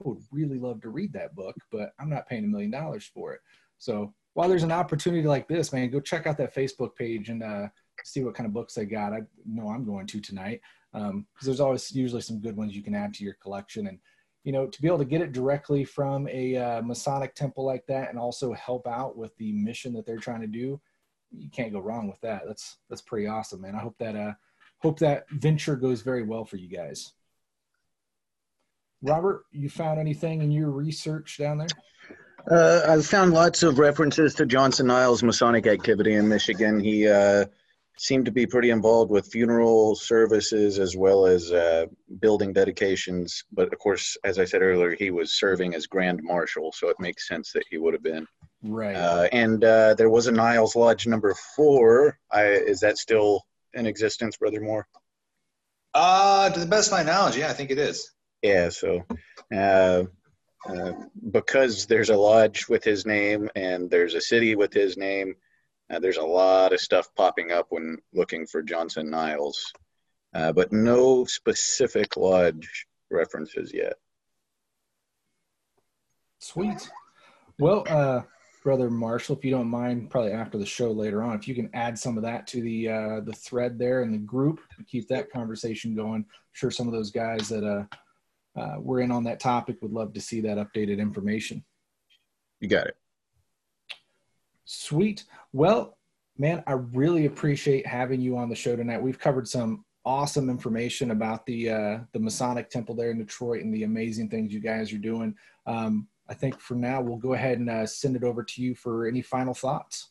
[0.00, 3.10] I would really love to read that book, but I'm not paying a million dollars
[3.12, 3.40] for it.
[3.78, 7.42] So while there's an opportunity like this, man, go check out that Facebook page and
[7.42, 7.68] uh,
[8.04, 9.12] see what kind of books they got.
[9.12, 10.60] I know I'm going to tonight
[10.92, 13.88] because um, there's always usually some good ones you can add to your collection.
[13.88, 13.98] And
[14.44, 17.84] you know, to be able to get it directly from a uh, Masonic temple like
[17.86, 20.80] that, and also help out with the mission that they're trying to do,
[21.36, 22.42] you can't go wrong with that.
[22.46, 23.74] That's that's pretty awesome, man.
[23.74, 24.32] I hope that uh,
[24.78, 27.12] hope that venture goes very well for you guys.
[29.02, 31.68] Robert, you found anything in your research down there?
[32.50, 36.80] Uh, I've found lots of references to Johnson Niles' Masonic activity in Michigan.
[36.80, 37.44] He uh,
[37.98, 41.86] seemed to be pretty involved with funeral services as well as uh,
[42.20, 43.44] building dedications.
[43.52, 47.00] But of course, as I said earlier, he was serving as Grand Marshal, so it
[47.00, 48.26] makes sense that he would have been.
[48.62, 48.96] Right.
[48.96, 52.18] Uh, and uh, there was a Niles Lodge number four.
[52.30, 53.44] I, is that still
[53.74, 54.86] in existence, Brother Moore?
[55.92, 58.12] Uh, to the best of my knowledge, yeah, I think it is.
[58.42, 59.04] Yeah, so
[59.54, 60.04] uh,
[60.68, 60.92] uh,
[61.30, 65.34] because there's a lodge with his name and there's a city with his name.
[65.90, 69.72] Uh, there's a lot of stuff popping up when looking for Johnson Niles,
[70.34, 73.94] uh, but no specific lodge references yet.
[76.40, 76.88] Sweet.
[77.58, 78.22] Well, uh,
[78.62, 81.70] brother Marshall, if you don't mind, probably after the show later on, if you can
[81.72, 85.32] add some of that to the uh, the thread there in the group, keep that
[85.32, 86.16] conversation going.
[86.16, 87.84] I'm sure some of those guys that uh,
[88.58, 91.64] uh, we're in on that topic would love to see that updated information.
[92.60, 92.96] You got it.
[94.64, 95.24] Sweet.
[95.52, 95.96] Well,
[96.36, 99.02] man, I really appreciate having you on the show tonight.
[99.02, 103.72] We've covered some awesome information about the uh, the Masonic Temple there in Detroit and
[103.72, 105.34] the amazing things you guys are doing.
[105.66, 108.74] Um, I think for now we'll go ahead and uh, send it over to you
[108.74, 110.10] for any final thoughts.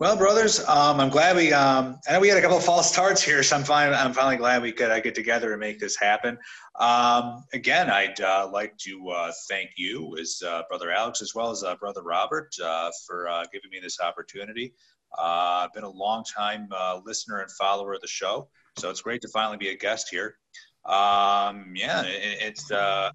[0.00, 1.52] Well, brothers, um, I'm glad we.
[1.52, 4.12] Um, I know we had a couple of false starts here, so I'm finally, I'm
[4.12, 6.36] finally glad we could uh, get together and make this happen.
[6.80, 11.48] Um, again, I'd uh, like to uh, thank you, as uh, brother Alex, as well
[11.52, 14.74] as uh, brother Robert, uh, for giving me this opportunity.
[15.16, 16.68] I've been a long time
[17.06, 20.38] listener and follower of the show, so it's great to finally be a guest here.
[20.86, 23.12] Um, yeah, it, it's I,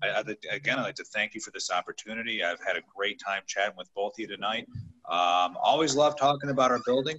[0.49, 2.41] again, I'd like to thank you for this opportunity.
[2.41, 4.65] I've had a great time chatting with both of you tonight.
[5.09, 7.17] Um, always love talking about our building.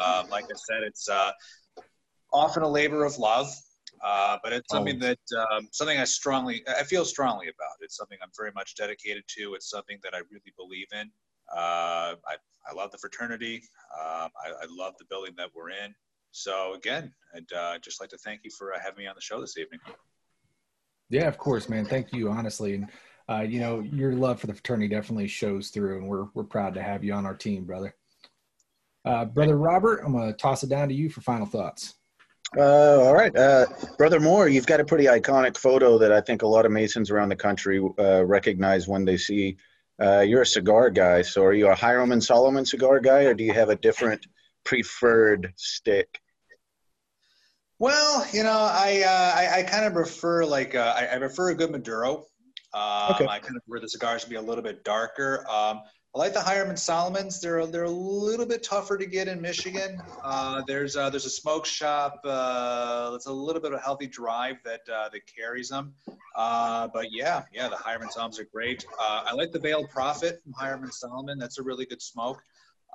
[0.00, 1.32] Uh, like I said, it's uh,
[2.32, 3.52] often a labor of love,
[4.02, 5.18] uh, but it's something that
[5.52, 7.76] um, something I strongly, I feel strongly about.
[7.82, 9.54] It's something I'm very much dedicated to.
[9.54, 11.10] It's something that I really believe in.
[11.54, 12.36] Uh, I,
[12.68, 13.62] I love the fraternity.
[14.00, 15.94] Um, I, I love the building that we're in.
[16.30, 19.20] So again, I'd uh, just like to thank you for uh, having me on the
[19.20, 19.80] show this evening.
[21.10, 21.84] Yeah, of course, man.
[21.84, 22.74] Thank you, honestly.
[22.74, 22.86] And
[23.30, 26.74] uh, you know, your love for the fraternity definitely shows through, and we're we're proud
[26.74, 27.94] to have you on our team, brother.
[29.04, 31.94] Uh, brother Robert, I'm gonna toss it down to you for final thoughts.
[32.56, 33.66] Uh, all right, uh,
[33.96, 37.10] brother Moore, you've got a pretty iconic photo that I think a lot of Masons
[37.10, 39.56] around the country uh, recognize when they see.
[40.02, 43.34] Uh, you're a cigar guy, so are you a Hiram and Solomon cigar guy, or
[43.34, 44.26] do you have a different
[44.64, 46.20] preferred stick?
[47.78, 51.50] Well, you know, I uh, I, I, kind of prefer like uh, I, I, prefer
[51.50, 52.26] a good Maduro.
[52.72, 53.26] Um, okay.
[53.26, 55.44] I kind of prefer the cigars to be a little bit darker.
[55.48, 55.80] Um,
[56.14, 57.40] I like the Hiram and Solomons.
[57.40, 60.02] They're they're a little bit tougher to get in Michigan.
[60.24, 64.08] Uh, there's uh, there's a smoke shop uh, that's a little bit of a healthy
[64.08, 65.94] drive that uh, that carries them.
[66.34, 68.84] Uh, but yeah, yeah, the Hiram and Solomons are great.
[68.98, 71.38] Uh, I like the Veiled Prophet from Hiram and Solomon.
[71.38, 72.42] That's a really good smoke.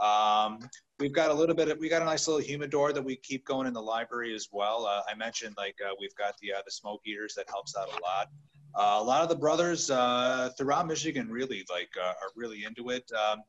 [0.02, 0.60] Um,
[1.00, 3.46] we've got a little bit of, we got a nice little humidor that we keep
[3.46, 4.86] going in the library as well.
[4.86, 7.88] Uh, I mentioned like uh, we've got the uh, the smoke eaters that helps out
[7.88, 8.30] a lot.
[8.78, 12.90] Uh, a lot of the brothers uh, throughout Michigan really like uh, are really into
[12.90, 13.10] it.
[13.14, 13.42] Um,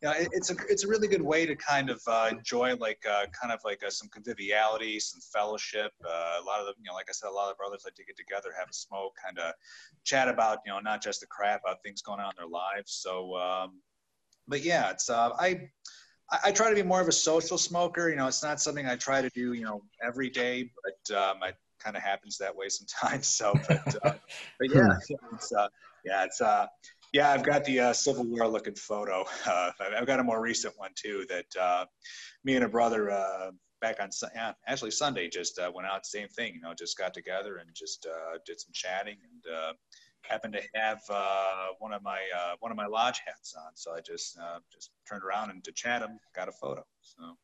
[0.00, 3.00] you know, it, it's a it's a really good way to kind of enjoy like
[3.02, 5.92] kind of like some conviviality, some fellowship.
[6.04, 7.94] a lot of the you know, like I said, a lot of the brothers like
[7.94, 9.54] to get together, have a smoke, kind of
[10.04, 12.92] chat about you know not just the crap about things going on in their lives.
[12.92, 13.36] So.
[13.36, 13.80] Um,
[14.48, 15.68] but yeah, it's I
[16.44, 18.08] I try to be more of a social smoker.
[18.08, 21.42] You know, it's not something I try to do you know every day, but um,
[21.42, 23.26] it kind of happens that way sometimes.
[23.42, 24.14] So, but, uh,
[24.58, 25.68] but yeah, it's uh,
[26.04, 26.66] yeah, it's uh,
[27.12, 29.24] yeah, I've got the uh, Civil War looking photo.
[29.46, 31.84] Uh, I've got a more recent one too that uh,
[32.44, 36.06] me and a brother uh, back on yeah, actually Sunday just uh, went out.
[36.06, 39.72] Same thing, you know, just got together and just uh, did some chatting and uh,
[40.22, 43.92] happened to have uh, one of my uh, one of my lodge hats on, so
[43.92, 46.84] I just uh, just turned around and to chat him, got a photo.
[47.02, 47.36] So.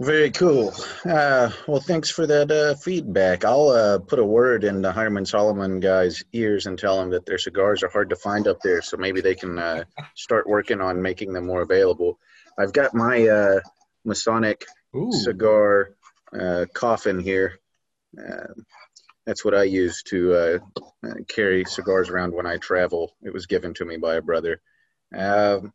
[0.00, 0.74] Very cool.
[1.04, 3.44] Uh, well, thanks for that uh, feedback.
[3.44, 7.26] I'll uh, put a word in the Hiram Solomon guys' ears and tell them that
[7.26, 9.84] their cigars are hard to find up there, so maybe they can
[10.14, 12.18] start working on making them more available.
[12.58, 13.60] I've got my
[14.04, 14.64] Masonic
[14.96, 15.12] Ooh.
[15.12, 15.94] cigar
[16.74, 17.60] coffin here
[19.26, 20.58] that's what I use to uh,
[21.06, 23.14] uh, carry cigars around when I travel.
[23.22, 24.60] It was given to me by a brother.
[25.14, 25.72] Um,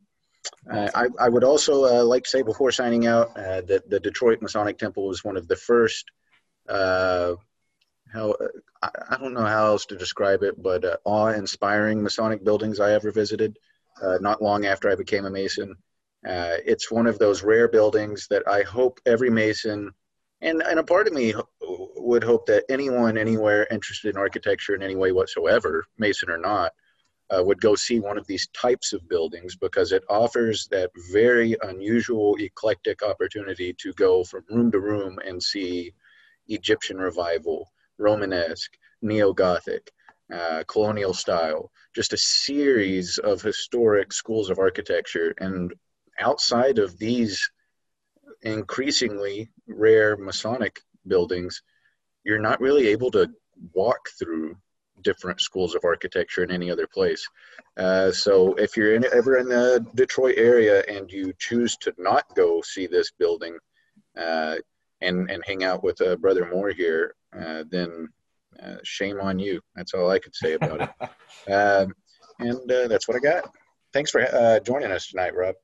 [0.70, 4.42] I, I, would also uh, like to say before signing out uh, that the Detroit
[4.42, 6.06] Masonic Temple was one of the first.
[6.68, 7.36] Uh,
[8.14, 8.36] how
[8.82, 12.94] I, I, don't know how else to describe it, but uh, awe-inspiring Masonic buildings I
[12.94, 13.58] ever visited.
[14.02, 15.76] not long after I became a Mason,
[16.24, 19.92] it's one of those rare buildings that I hope every Mason
[20.42, 24.84] and and a part of me would hope that anyone anywhere interested in architecture in
[24.84, 26.74] any way whatsoever, Mason or not,
[27.30, 31.56] uh, would go see one of these types of buildings because it offers that very
[31.64, 35.94] unusual, eclectic opportunity to go from room to room and see
[36.48, 39.92] Egyptian revival, Romanesque, Neo Gothic,
[40.34, 45.34] uh, colonial style, just a series of historic schools of architecture.
[45.40, 45.74] And
[46.20, 47.50] outside of these
[48.42, 51.62] increasingly rare Masonic buildings,
[52.24, 53.30] you're not really able to
[53.74, 54.58] walk through
[55.02, 57.28] different schools of architecture in any other place.
[57.78, 62.24] Uh, so if you're in, ever in the Detroit area and you choose to not
[62.36, 63.58] go see this building
[64.18, 64.56] uh,
[65.02, 68.08] and, and hang out with uh, Brother Moore here, uh, then
[68.64, 69.62] uh, shame on you.
[69.76, 70.90] That's all I could say about it.
[71.50, 71.94] Um,
[72.40, 73.50] and uh, that's what I got.
[73.94, 75.56] Thanks for joining us tonight, Rob.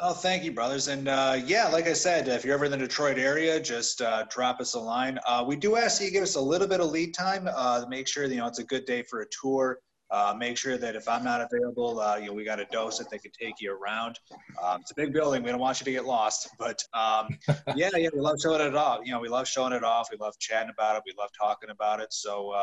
[0.00, 0.86] Oh, thank you, brothers.
[0.86, 4.26] And uh, yeah, like I said, if you're ever in the Detroit area, just uh,
[4.30, 5.18] drop us a line.
[5.26, 7.84] Uh, we do ask that you give us a little bit of lead time uh,
[7.88, 9.80] make sure you know it's a good day for a tour.
[10.12, 12.96] Uh, make sure that if I'm not available, uh, you know we got a dose
[12.98, 14.20] that they can take you around.
[14.62, 15.42] Um, it's a big building.
[15.42, 17.36] We don't want you to get lost, but um,
[17.74, 19.00] yeah, yeah, we love showing it off.
[19.04, 20.10] You know, we love showing it off.
[20.12, 21.02] We love chatting about it.
[21.06, 22.12] We love talking about it.
[22.12, 22.54] So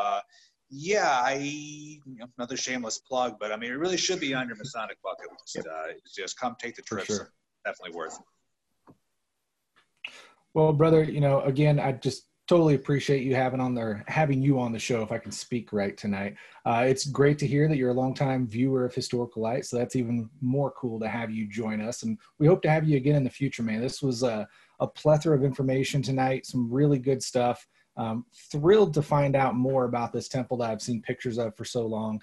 [0.69, 4.47] yeah, I you know, another shameless plug, but I mean, it really should be on
[4.47, 5.67] your Masonic bucket list.
[5.67, 7.05] Uh, just come take the trip.
[7.05, 7.31] Sure.
[7.65, 8.17] Definitely worth.
[8.87, 8.95] It.
[10.53, 14.59] Well, brother, you know, again, I just totally appreciate you having on there, having you
[14.59, 15.01] on the show.
[15.01, 16.35] If I can speak right tonight,
[16.65, 19.65] uh, it's great to hear that you're a longtime viewer of Historical Light.
[19.65, 22.87] So that's even more cool to have you join us, and we hope to have
[22.87, 23.81] you again in the future, man.
[23.81, 24.47] This was a,
[24.79, 27.67] a plethora of information tonight, some really good stuff
[27.97, 31.63] Um, thrilled to find out more about this temple that I've seen pictures of for
[31.63, 32.21] so long.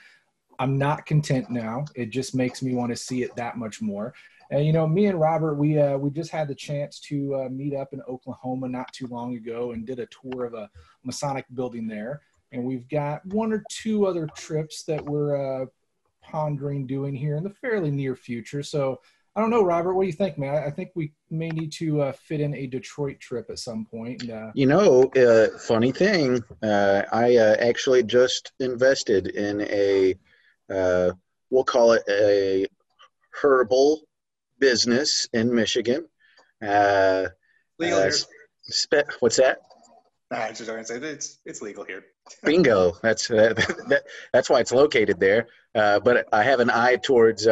[0.59, 1.87] I'm not content now.
[1.95, 4.15] It just makes me want to see it that much more.
[4.51, 7.49] And you know, me and Robert, we uh, we just had the chance to uh,
[7.49, 10.69] meet up in Oklahoma not too long ago and did a tour of a
[11.05, 12.21] Masonic building there.
[12.53, 15.67] And we've got one or two other trips that we're uh,
[16.23, 18.63] pondering doing here in the fairly near future.
[18.63, 19.01] So
[19.35, 19.95] I don't know, Robert.
[19.95, 20.63] What do you think, man?
[20.63, 24.23] I, think we may need to uh, fit in a Detroit trip at some point.
[24.23, 30.15] And, uh, you know, uh, funny thing, uh, I uh, actually just invested in a,
[30.71, 31.13] uh,
[31.49, 32.67] we'll call it a
[33.31, 34.03] herbal
[34.59, 36.07] business in Michigan.
[36.61, 37.49] legal
[37.79, 38.13] here.
[38.65, 39.61] Spe- what's that?
[40.31, 42.05] I was just going to say it's it's legal here.
[42.45, 42.93] Bingo.
[43.03, 45.47] That's that, that's why it's located there.
[45.75, 47.47] but I have an eye towards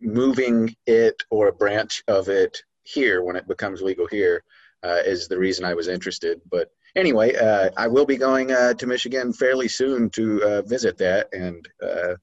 [0.00, 4.42] moving it or a branch of it here when it becomes legal here
[4.82, 6.40] uh, is the reason I was interested.
[6.50, 10.96] But anyway, uh, I will be going uh, to Michigan fairly soon to uh, visit
[10.98, 12.14] that, and uh,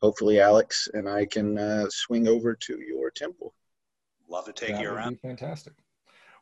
[0.00, 3.54] hopefully Alex and I can uh, swing over to your temple.
[4.28, 5.20] Love to take that you around.
[5.20, 5.74] fantastic.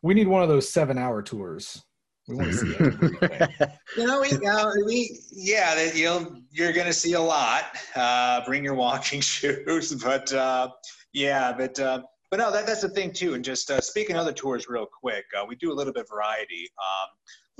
[0.03, 1.85] We need one of those seven-hour tours.
[2.29, 3.49] We want to see everything.
[3.97, 7.65] you know, we, uh, we yeah, you'll you're going to see a lot.
[7.97, 10.71] Uh, bring your walking shoes, but uh,
[11.13, 13.35] yeah, but uh, but no, that, that's the thing too.
[13.35, 16.03] And just uh, speaking of the tours, real quick, uh, we do a little bit
[16.03, 16.69] of variety.
[16.79, 17.09] Um,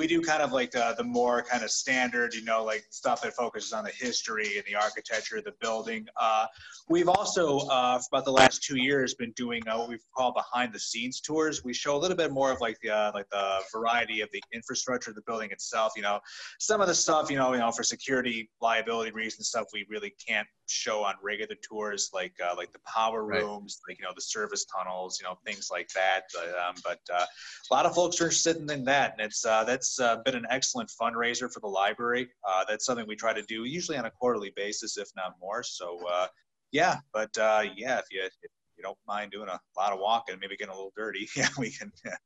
[0.03, 3.23] we do kind of like uh, the more kind of standard, you know, like stuff
[3.23, 6.09] that focuses on the history and the architecture of the building.
[6.21, 6.45] Uh,
[6.89, 10.33] we've also, uh, for about the last two years, been doing uh, what we call
[10.33, 11.63] behind the scenes tours.
[11.63, 14.43] We show a little bit more of like the uh, like the variety of the
[14.53, 15.93] infrastructure of the building itself.
[15.95, 16.19] You know,
[16.59, 20.17] some of the stuff, you know, you know, for security liability reasons, stuff we really
[20.27, 23.93] can't show on regular tours, like uh, like the power rooms, right.
[23.93, 26.23] like you know the service tunnels, you know things like that.
[26.35, 29.65] But, um, but uh, a lot of folks are interested in that, and it's uh,
[29.65, 32.29] that's uh, been an excellent fundraiser for the library.
[32.49, 35.63] Uh, that's something we try to do usually on a quarterly basis, if not more.
[35.63, 36.27] So uh,
[36.73, 38.33] yeah, but yeah, if you if
[38.77, 41.71] you don't mind doing a lot of walking, maybe getting a little dirty, yeah, we
[41.71, 41.93] can.
[42.05, 42.17] Yeah.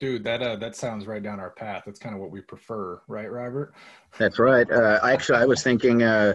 [0.00, 1.84] Dude, that uh, that sounds right down our path.
[1.86, 3.74] That's kind of what we prefer, right, Robert?
[4.18, 4.68] That's right.
[4.70, 6.34] Uh, actually, I was thinking uh,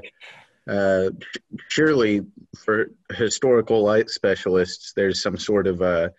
[0.70, 1.10] uh,
[1.70, 2.22] surely
[2.58, 6.10] for historical light specialists, there's some sort of uh,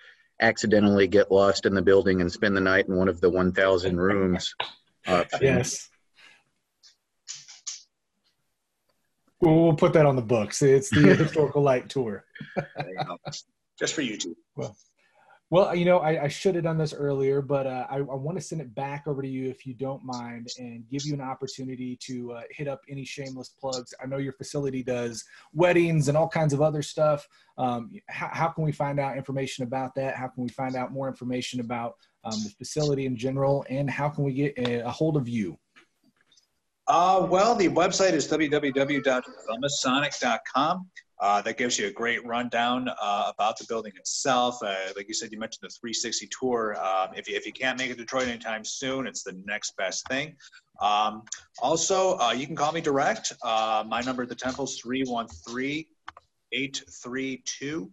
[0.41, 3.97] accidentally get lost in the building and spend the night in one of the 1,000
[3.97, 4.55] rooms.
[5.41, 5.89] yes.
[9.41, 10.63] Well, we'll put that on the books.
[10.63, 12.25] It's the historical light tour.
[13.79, 14.35] Just for YouTube.
[14.57, 14.77] Well,
[15.51, 18.39] well, you know, I, I, should have done this earlier, but uh, I, I want
[18.39, 21.21] to send it back over to you if you don't mind and give you an
[21.21, 23.93] opportunity to uh, hit up any shameless plugs.
[24.01, 27.27] I know your facility does weddings and all kinds of other stuff.
[27.59, 30.15] Um, how, how, can we find out information about that?
[30.15, 33.67] How can we find out more information about um, the facility in general?
[33.69, 35.59] And how can we get a, a hold of you?
[36.87, 40.87] Uh, well, the website is www.themasonic.com.
[41.21, 44.63] Uh, that gives you a great rundown uh, about the building itself.
[44.63, 46.77] Uh, like you said, you mentioned the 360 tour.
[46.83, 49.77] Um, if, you, if you can't make it to Detroit anytime soon, it's the next
[49.77, 50.35] best thing.
[50.81, 51.23] Um,
[51.61, 53.35] also, uh, you can call me direct.
[53.43, 55.85] Uh, my number at the temple is 313
[56.53, 57.91] 832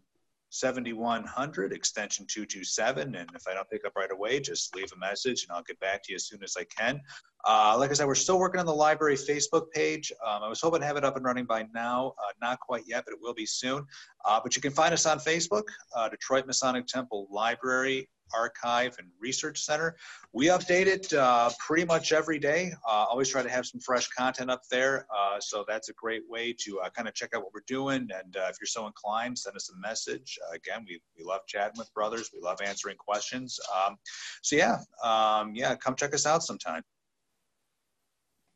[0.59, 5.43] 7100 extension 227 and if i don't pick up right away just leave a message
[5.43, 6.99] and i'll get back to you as soon as i can.
[7.45, 10.11] Uh, like i said we're still working on the library facebook page.
[10.25, 12.83] Um, i was hoping to have it up and running by now uh, not quite
[12.87, 13.85] yet but it will be soon.
[14.25, 15.63] Uh, but you can find us on facebook
[15.95, 19.95] uh, detroit masonic temple library Archive and Research Center.
[20.33, 22.73] We update it uh, pretty much every day.
[22.87, 25.05] Uh, always try to have some fresh content up there.
[25.15, 28.07] Uh, so that's a great way to uh, kind of check out what we're doing.
[28.13, 30.37] And uh, if you're so inclined, send us a message.
[30.47, 32.29] Uh, again, we, we love chatting with brothers.
[32.33, 33.59] We love answering questions.
[33.75, 33.97] Um,
[34.41, 36.83] so yeah, um, yeah, come check us out sometime.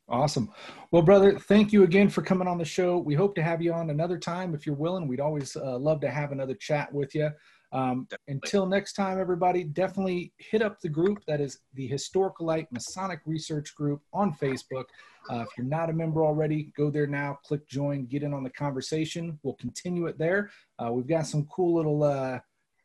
[0.10, 0.50] Awesome.
[0.92, 2.98] Well, brother, thank you again for coming on the show.
[2.98, 5.08] We hope to have you on another time if you're willing.
[5.08, 7.30] We'd always love to have another chat with you.
[7.74, 12.68] Um, until next time, everybody, definitely hit up the group that is the Historical Light
[12.72, 14.86] Masonic Research Group on Facebook.
[15.30, 18.44] Uh, if you're not a member already, go there now, click join, get in on
[18.44, 19.40] the conversation.
[19.44, 20.50] We'll continue it there.
[20.80, 22.40] Uh, we've got some cool little, uh,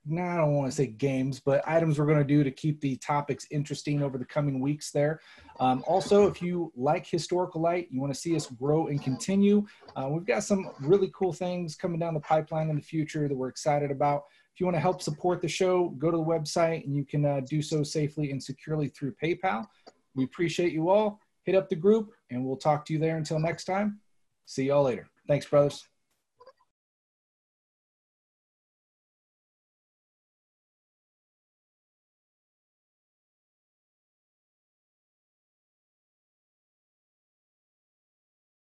[0.09, 2.81] no, I don't want to say games, but items we're going to do to keep
[2.81, 5.21] the topics interesting over the coming weeks there.
[5.59, 9.67] Um, also, if you like Historical Light, you want to see us grow and continue,
[9.97, 13.37] uh, we've got some really cool things coming down the pipeline in the future that
[13.37, 14.25] we're excited about.
[14.57, 17.27] If you want to help support the show, go to the website and you can
[17.27, 19.67] uh, do so safely and securely through PayPal.
[20.15, 21.21] We appreciate you all.
[21.43, 24.01] Hit up the group and we'll talk to you there until next time.
[24.47, 25.11] See y'all later.
[25.29, 25.87] Thanks, brothers.